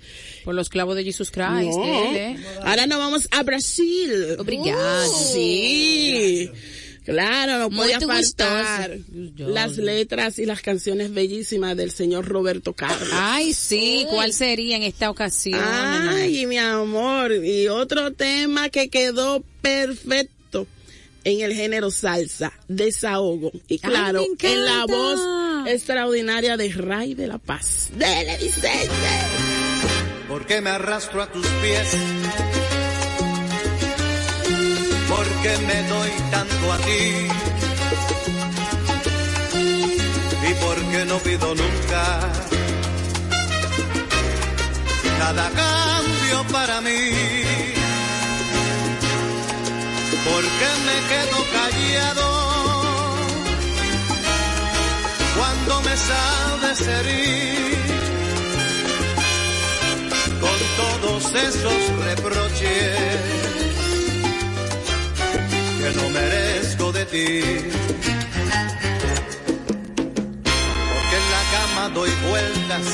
[0.45, 1.83] Por los clavos de Jesus Christ, No.
[1.85, 2.37] dele.
[2.63, 4.37] Ahora nos vamos a Brasil.
[4.39, 5.07] Obrigado.
[5.35, 6.51] Sí.
[7.11, 9.51] Claro, no podía faltar gustoso.
[9.51, 13.09] las letras y las canciones bellísimas del señor Roberto Carlos.
[13.13, 15.61] Ay, sí, ¿cuál sería en esta ocasión?
[15.63, 17.33] Ay, mi amor.
[17.33, 20.67] Y otro tema que quedó perfecto
[21.25, 23.53] en el género salsa, desahogo.
[23.69, 25.21] Y claro, en la voz
[25.67, 27.91] extraordinaria de Ray de la Paz.
[27.95, 28.89] Dele, Vicente.
[30.29, 32.60] ¿Por qué me arrastro a tus pies?
[35.11, 37.03] ¿Por qué me doy tanto a ti?
[40.49, 42.03] ¿Y por qué no pido nunca
[45.19, 47.03] nada a cambio para mí?
[50.29, 52.27] ¿Por qué me quedo callado
[55.37, 57.51] cuando me sabes herir?
[60.41, 63.50] con todos esos reproches
[67.07, 67.41] ti.
[70.93, 72.87] Porque en la cama doy vueltas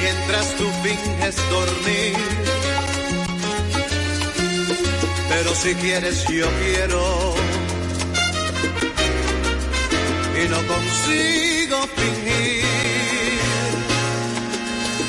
[0.00, 2.16] mientras tú finges dormir.
[5.28, 7.34] Pero si quieres yo quiero
[10.42, 12.64] y no consigo fingir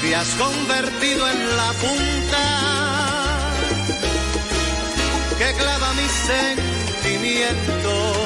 [0.01, 2.84] te has convertido en la punta
[5.45, 8.17] que clava mis sentimientos.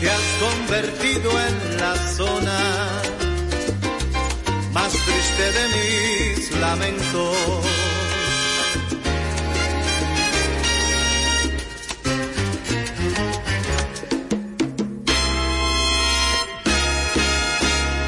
[0.00, 2.58] Te has convertido en la zona
[4.72, 7.36] más triste de mis lamentos.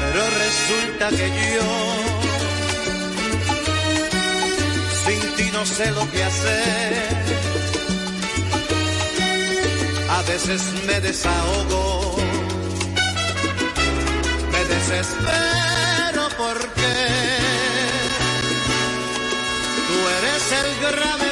[0.01, 2.02] Pero resulta que yo
[5.43, 7.17] ti no sé lo que hacer.
[10.17, 12.15] A veces me desahogo,
[14.53, 16.91] me desespero porque
[19.87, 21.22] tú eres el grave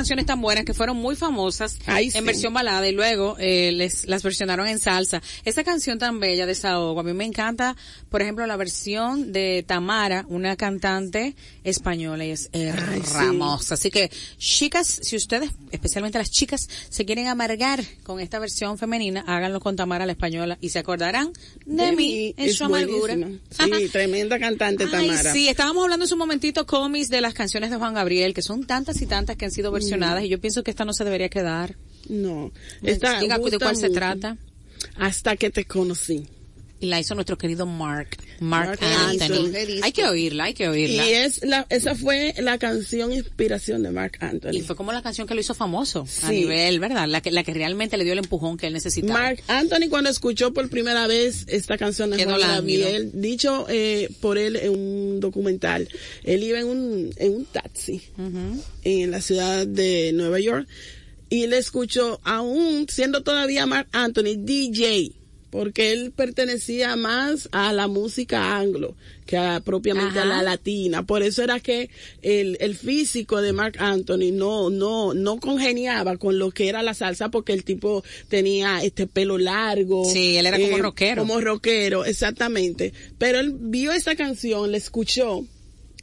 [0.00, 2.20] canciones tan buenas que fueron muy famosas Ay, en sí.
[2.20, 5.22] versión balada y luego eh, les, las versionaron en salsa.
[5.44, 7.76] Esa canción tan bella de Saogo, a mí me encanta,
[8.08, 11.34] por ejemplo, la versión de Tamara, una cantante
[11.64, 13.74] española y es hermosa.
[13.74, 19.24] Así que, chicas, si ustedes, especialmente las chicas, se quieren amargar con esta versión femenina,
[19.26, 21.32] háganlo con Tamara la española y se acordarán
[21.66, 23.16] de, mí en su amargura.
[23.50, 25.32] Sí, tremenda cantante Ay, Tamara.
[25.32, 28.64] sí, estábamos hablando hace un momentito, comis, de las canciones de Juan Gabriel, que son
[28.66, 31.28] tantas y tantas que han sido versionadas, y yo pienso que esta no se debería
[31.28, 31.76] quedar.
[32.08, 32.52] No.
[32.82, 34.36] Esta diga de cuál se trata.
[34.96, 36.26] Hasta que te conocí.
[36.82, 39.34] Y la hizo nuestro querido Mark, Mark, Mark Anthony.
[39.48, 39.80] Anthony.
[39.82, 41.04] Hay que oírla, hay que oírla.
[41.06, 44.52] Y es la, esa fue la canción inspiración de Mark Anthony.
[44.54, 46.32] Y fue como la canción que lo hizo famoso a Sí.
[46.36, 47.06] nivel, ¿verdad?
[47.06, 49.12] La que, la que realmente le dio el empujón que él necesitaba.
[49.20, 52.40] Mark Anthony cuando escuchó por primera vez esta canción de Quedó Juan.
[52.40, 55.86] Gabriel, dicho eh, por él en un documental,
[56.24, 58.00] él iba en un, en un taxi
[58.84, 60.66] en la ciudad de Nueva York
[61.30, 65.12] y él escuchó aún siendo todavía Mark Anthony DJ
[65.50, 68.94] porque él pertenecía más a la música anglo
[69.26, 70.22] que a, propiamente Ajá.
[70.22, 71.04] a la latina.
[71.04, 71.90] Por eso era que
[72.22, 76.94] el, el físico de Mark Anthony no, no, no congeniaba con lo que era la
[76.94, 80.04] salsa porque el tipo tenía este pelo largo.
[80.08, 81.22] eh, Sí, él era como rockero.
[81.22, 82.92] Como rockero, exactamente.
[83.18, 85.44] Pero él vio esa canción, la escuchó,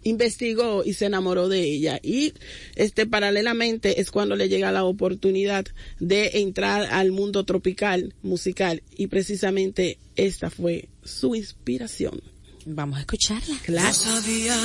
[0.08, 2.00] investigó y se enamoró de ella.
[2.02, 2.34] Y
[2.76, 5.66] este paralelamente es cuando le llega la oportunidad
[6.00, 12.22] de entrar al mundo tropical musical y precisamente esta fue su inspiración.
[12.66, 13.54] Vamos a escucharla.
[13.56, 13.94] No Claro.
[13.94, 14.58] sabía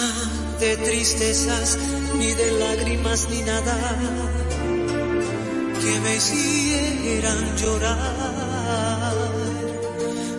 [0.60, 1.78] de tristezas,
[2.18, 3.78] ni de lágrimas, ni nada
[5.80, 9.14] que me hicieran llorar.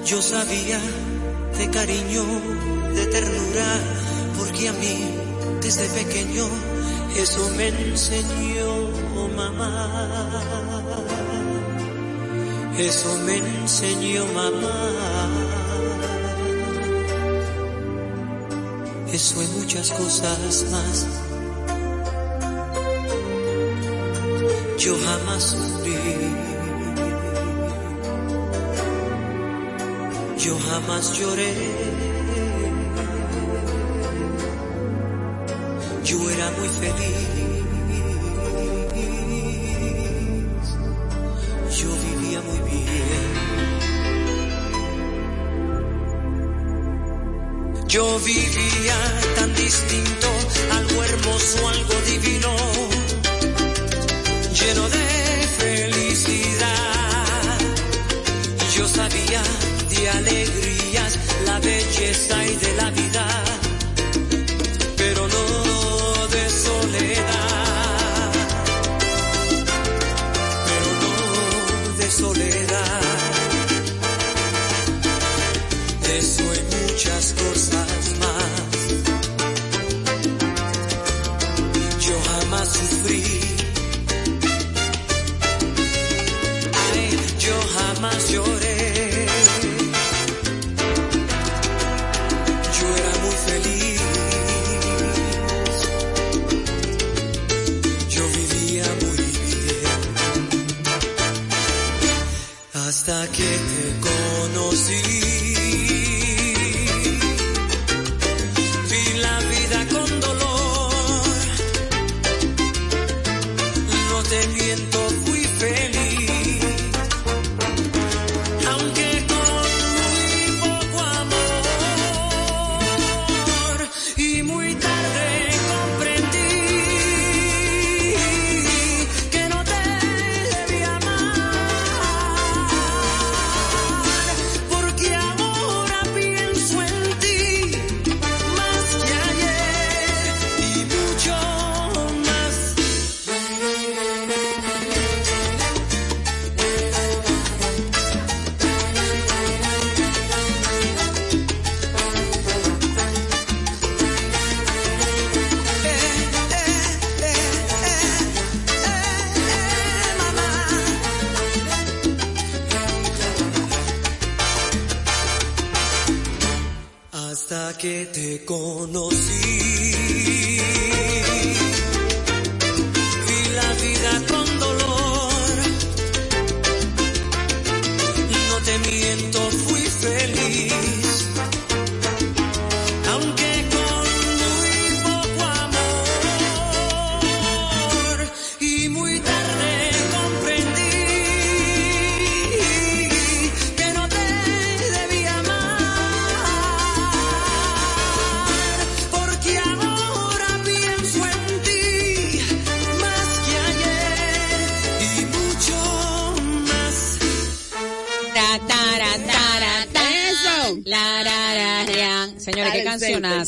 [0.06, 0.80] Yo sabía
[1.58, 2.24] de cariño,
[2.96, 3.80] de ternura,
[4.38, 5.16] porque a mí
[5.62, 6.46] desde pequeño
[7.18, 8.90] eso me enseñó
[9.36, 10.30] mamá.
[12.78, 15.30] Eso me enseñó mamá.
[19.12, 21.06] Eso y muchas cosas más.
[24.80, 25.96] Yo jamás sufrí.
[30.40, 32.13] Yo jamás lloré.
[36.06, 37.64] Yo era muy feliz.
[41.80, 42.94] Yo vivía muy bien.
[47.88, 48.98] Yo vivía
[49.36, 50.28] tan distinto,
[50.72, 52.50] algo hermoso, algo divino,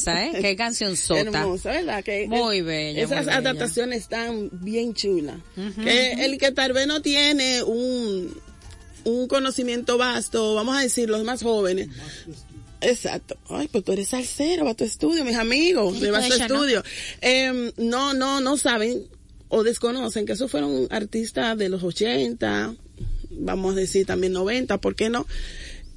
[0.06, 0.42] cancionaza, ¿eh?
[0.42, 1.22] Qué canción sota.
[1.22, 2.04] Hermosa, ¿verdad?
[2.04, 5.38] Que Muy bella, Esas muy adaptaciones están bien chulas.
[5.84, 8.36] Que el que tal vez no tiene un,
[9.04, 11.90] un conocimiento vasto, vamos a decir, los más jóvenes.
[12.82, 13.38] Exacto.
[13.50, 16.28] Ay, pues tú eres salsero, va a tu estudio, mis amigos, me va a tu
[16.28, 16.56] pues, ya no.
[16.56, 16.84] estudio.
[17.22, 19.08] Em, no, no, no saben
[19.48, 22.76] o desconocen que esos fueron artistas de los 80,
[23.32, 25.26] vamos a decir también 90, ¿por qué no?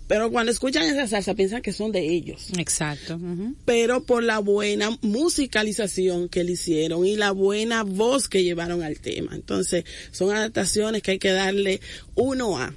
[0.09, 3.21] Pero cuando escuchan esa salsa piensan que son de ellos Exacto.
[3.65, 8.99] pero por la buena musicalización que le hicieron y la buena voz que llevaron al
[8.99, 9.35] tema.
[9.35, 11.81] Entonces, son adaptaciones que hay que darle
[12.15, 12.75] uno a.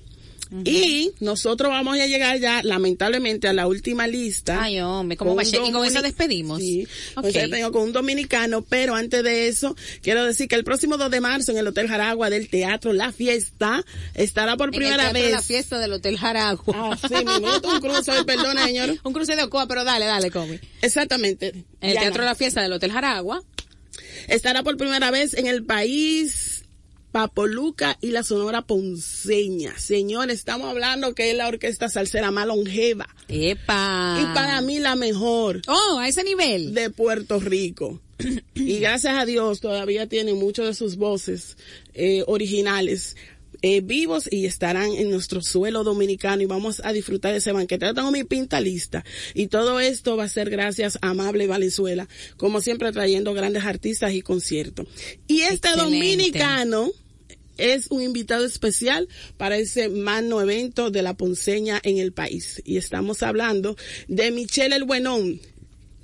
[0.66, 4.62] Y nosotros vamos a llegar ya, lamentablemente, a la última lista.
[4.62, 5.46] Ay, hombre, ¿cómo Con?
[5.46, 6.60] Y con eso despedimos.
[6.60, 7.22] Sí, Ok.
[7.22, 10.98] con eso tengo con un dominicano, pero antes de eso, quiero decir que el próximo
[10.98, 14.80] 2 de marzo en el Hotel Jaragua del Teatro La Fiesta estará por En el
[14.80, 15.32] primera teatro vez.
[15.32, 16.76] La fiesta del Hotel Jaragua.
[16.76, 18.98] Ah, sí, un cruce, perdona, señor.
[19.04, 20.60] Un cruce de Ocoa, pero dale, dale, Comi.
[20.82, 21.50] Exactamente.
[21.80, 21.98] En el.
[21.98, 23.42] Teatro La Fiesta del Hotel Jaragua.
[24.28, 26.51] estará por primera vez en el país
[27.12, 29.78] Papoluca y la Sonora Ponceña.
[29.78, 34.18] Señor, estamos hablando que es la orquesta salsera más longeva Epa.
[34.22, 36.74] y para mí la mejor Oh, a ese nivel.
[36.74, 38.00] de Puerto Rico.
[38.56, 41.58] y gracias a Dios todavía tiene muchas de sus voces
[41.94, 43.16] eh, originales.
[43.64, 47.86] eh, vivos y estarán en nuestro suelo dominicano y vamos a disfrutar de ese banquete.
[47.86, 49.04] Yo tengo mi pinta lista
[49.36, 52.08] y todo esto va a ser gracias a Amable Valenzuela,
[52.38, 54.88] como siempre trayendo grandes artistas y conciertos.
[55.28, 55.82] Y este Excelente.
[55.84, 56.92] dominicano
[57.62, 59.08] es un invitado especial
[59.38, 62.62] para ese magno evento de la ponceña en el país.
[62.66, 63.76] Y estamos hablando
[64.08, 65.40] de Michelle El Buenón,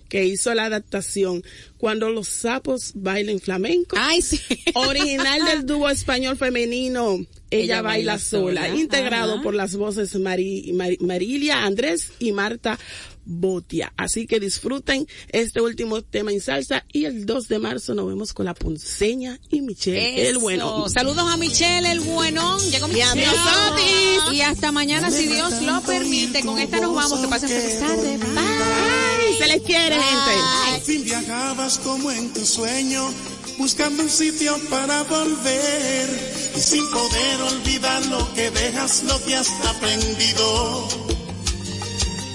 [0.09, 1.43] que hizo la adaptación
[1.77, 3.97] Cuando los sapos bailen flamenco.
[3.99, 4.39] Ay, sí.
[4.73, 7.17] Original del dúo español femenino
[7.51, 8.79] Ella, Ella baila, baila sola, sola.
[8.79, 9.43] integrado Ajá.
[9.43, 12.79] por las voces Mari- Mari- Marilia Andrés y Marta
[13.27, 13.93] Botia.
[13.97, 18.33] Así que disfruten este último tema en salsa y el 2 de marzo nos vemos
[18.33, 20.39] con la Ponceña y Michelle el Eso.
[20.39, 20.89] bueno.
[20.89, 22.59] Saludos a Michelle, el buenón.
[22.71, 23.27] Llegó Y Michelle.
[23.27, 24.33] Otis.
[24.33, 26.41] Y hasta mañana, si Dios lo permite.
[26.43, 27.19] Con esta nos vamos.
[27.19, 28.17] Que pasen feliz tarde.
[28.17, 28.27] Bye.
[28.37, 30.31] Ay, se les quiere, gente.
[30.73, 33.09] Al fin viajabas como en tu sueño,
[33.57, 36.09] buscando un sitio para volver
[36.55, 41.16] y sin poder olvidar lo que dejas, lo que has aprendido.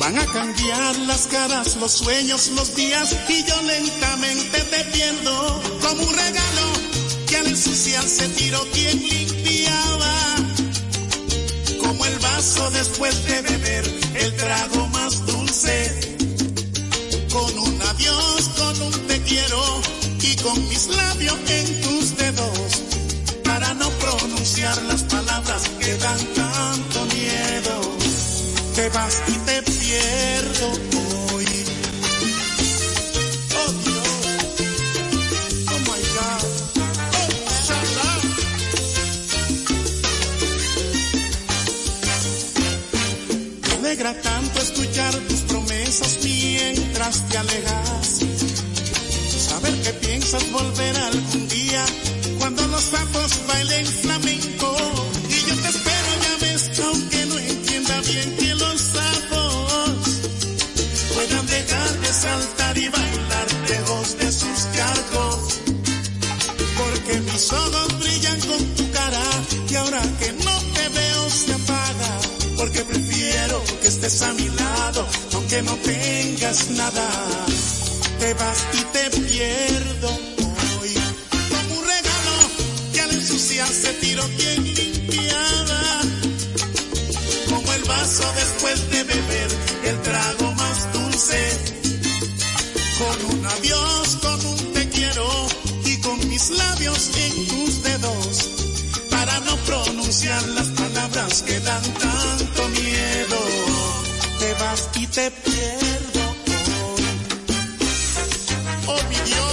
[0.02, 6.02] Van a cambiar las caras, los sueños, los días y yo lentamente te pierdo como
[6.02, 6.66] un regalo
[7.28, 10.34] que al ensuciar se tiró quien limpiaba.
[11.80, 13.84] Como el vaso después de beber
[14.16, 16.18] el trago más dulce
[17.32, 19.82] con un adiós, con un te quiero
[20.20, 22.82] y con mis labios en tus dedos
[23.44, 27.01] para no pronunciar las palabras que dan tanto.
[28.74, 30.66] Te vas y te pierdo
[31.34, 31.46] hoy.
[33.54, 34.08] Oh Dios.
[35.68, 36.44] Oh my God.
[37.18, 37.28] Oh,
[37.66, 38.12] Shalá.
[43.68, 48.20] Me alegra tanto escuchar tus promesas mientras te alejas.
[49.48, 51.84] Saber que piensas volver algún día
[52.38, 54.76] cuando los sapos bailen flamenco.
[55.28, 57.31] Y yo te espero, ya ves, aunque no
[57.82, 60.02] entienda bien que los sapos
[61.14, 65.60] puedan dejar de saltar y bailar lejos de sus cargos.
[66.78, 69.22] Porque mis ojos brillan con tu cara
[69.68, 72.18] y ahora que no te veo se apaga.
[72.56, 77.08] Porque prefiero que estés a mi lado, aunque no tengas nada.
[78.20, 80.08] Te vas y te pierdo
[80.80, 80.94] hoy.
[81.50, 82.36] Como un regalo
[82.92, 84.71] que al ensuciarse tiro quien
[88.02, 89.50] después de beber
[89.84, 91.38] el trago más dulce
[92.98, 95.28] con un adiós, con un te quiero
[95.84, 98.50] y con mis labios en tus dedos
[99.08, 103.38] para no pronunciar las palabras que dan tanto miedo.
[104.40, 106.22] Te vas y te pierdo.
[108.88, 109.51] Oh mi Dios,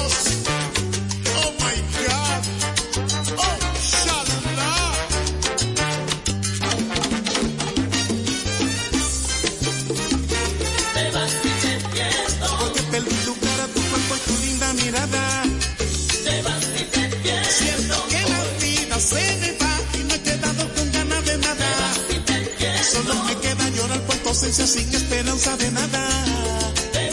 [25.20, 26.10] esperanza de nada.
[26.94, 27.10] Te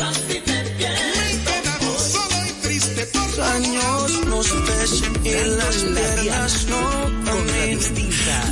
[3.43, 4.47] años nos
[5.25, 7.07] y las piernas no.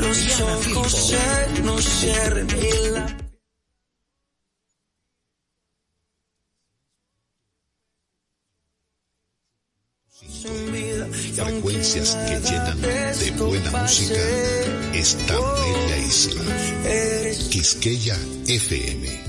[0.00, 3.16] Los ojos se nos cierran y la...
[11.34, 14.20] frecuencias que llenan de buena música
[14.92, 16.44] esta bella isla.
[17.50, 19.23] Quisqueya FM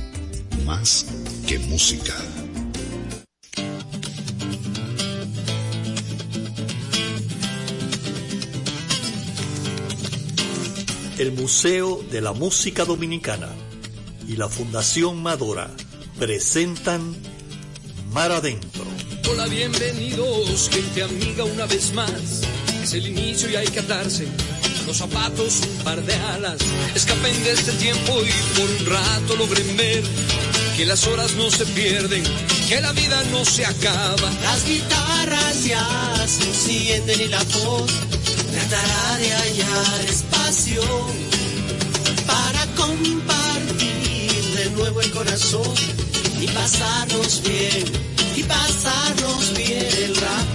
[0.65, 1.05] más
[1.47, 2.13] que música.
[11.17, 13.49] El Museo de la Música Dominicana
[14.27, 15.69] y la Fundación Madora
[16.19, 17.15] presentan
[18.11, 18.83] Mar Adentro.
[19.29, 22.41] Hola, bienvenidos, gente amiga, una vez más.
[22.83, 24.27] Es el inicio y hay que atarse
[24.85, 26.57] los zapatos, un par de alas.
[26.93, 30.03] Escapen de este tiempo y por un rato logren ver
[30.75, 32.23] que las horas no se pierden,
[32.67, 34.29] que la vida no se acaba.
[34.41, 37.91] Las guitarras ya se encienden y la voz
[38.51, 40.81] tratará de hallar espacio
[42.27, 45.73] para compartir de nuevo el corazón
[46.41, 47.85] y pasarnos bien,
[48.35, 50.54] y pasarnos bien el rato.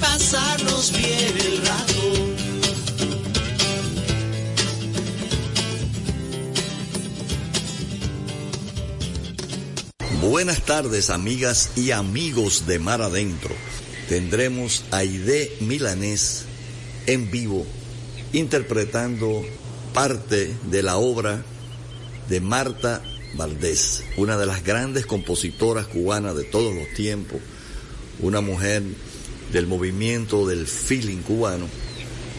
[0.00, 2.28] pasarnos bien el rato.
[10.20, 13.54] Buenas tardes, amigas y amigos de Mar Adentro.
[14.08, 16.44] Tendremos a Aide Milanés
[17.06, 17.66] en vivo
[18.32, 19.42] interpretando
[19.94, 21.42] parte de la obra
[22.28, 23.02] de Marta
[23.34, 27.40] Valdés, una de las grandes compositoras cubanas de todos los tiempos,
[28.20, 28.82] una mujer
[29.52, 31.66] del movimiento del feeling cubano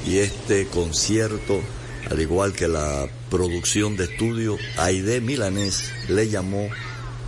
[0.06, 1.62] y este concierto,
[2.10, 6.70] al igual que la producción de estudio, Aide Milanés le llamó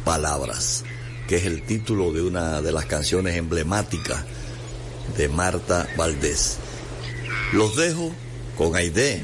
[0.04, 0.84] Palabras,
[1.28, 4.24] que es el título de una de las canciones emblemáticas
[5.18, 6.58] de Marta Valdés.
[7.54, 8.12] Los dejo
[8.58, 9.24] con Aide,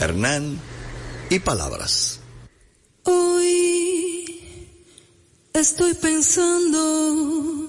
[0.00, 0.58] Hernán
[1.30, 2.20] y Palabras.
[3.04, 4.40] Hoy
[5.52, 7.67] estoy pensando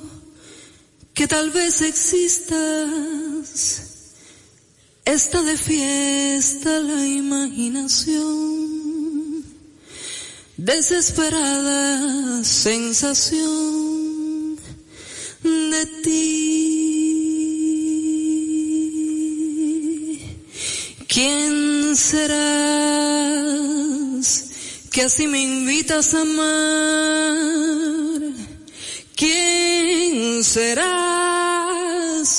[1.20, 3.50] que tal vez existas.
[5.04, 8.24] Está de fiesta la imaginación,
[10.56, 13.36] desesperada sensación
[15.44, 16.30] de ti.
[21.10, 22.30] ¿Quién serás
[24.90, 28.09] que así me invitas a amar?
[29.20, 32.30] ¿Quién serás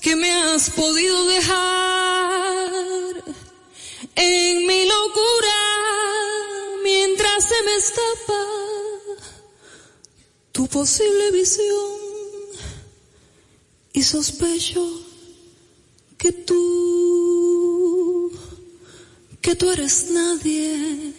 [0.00, 3.22] que me has podido dejar
[4.16, 5.58] en mi locura
[6.82, 8.42] mientras se me escapa
[10.52, 11.92] tu posible visión
[13.92, 14.82] y sospecho
[16.16, 18.32] que tú,
[19.42, 21.12] que tú eres nadie,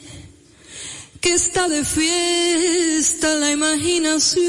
[1.25, 4.43] que está de fiesta la imaginación.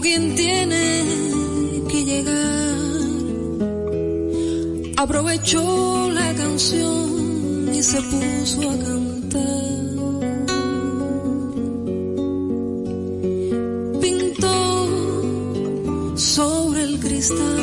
[0.00, 1.02] Quien tiene
[1.88, 2.40] que llegar.
[4.96, 9.70] Aprovechó la canción y se puso a cantar.
[14.00, 14.56] Pintó
[16.16, 17.60] sobre el cristal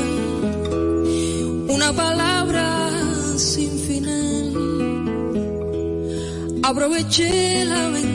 [1.69, 2.89] una palabra
[3.37, 4.53] sin final.
[6.63, 8.06] Aproveché la ventana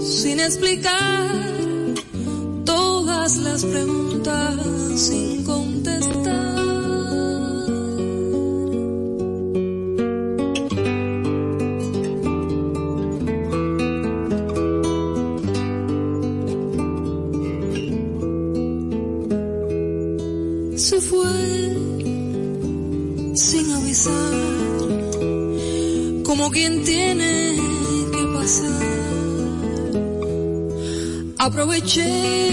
[0.00, 1.34] sin explicar,
[2.64, 4.63] todas las preguntas
[31.44, 32.43] Aproveché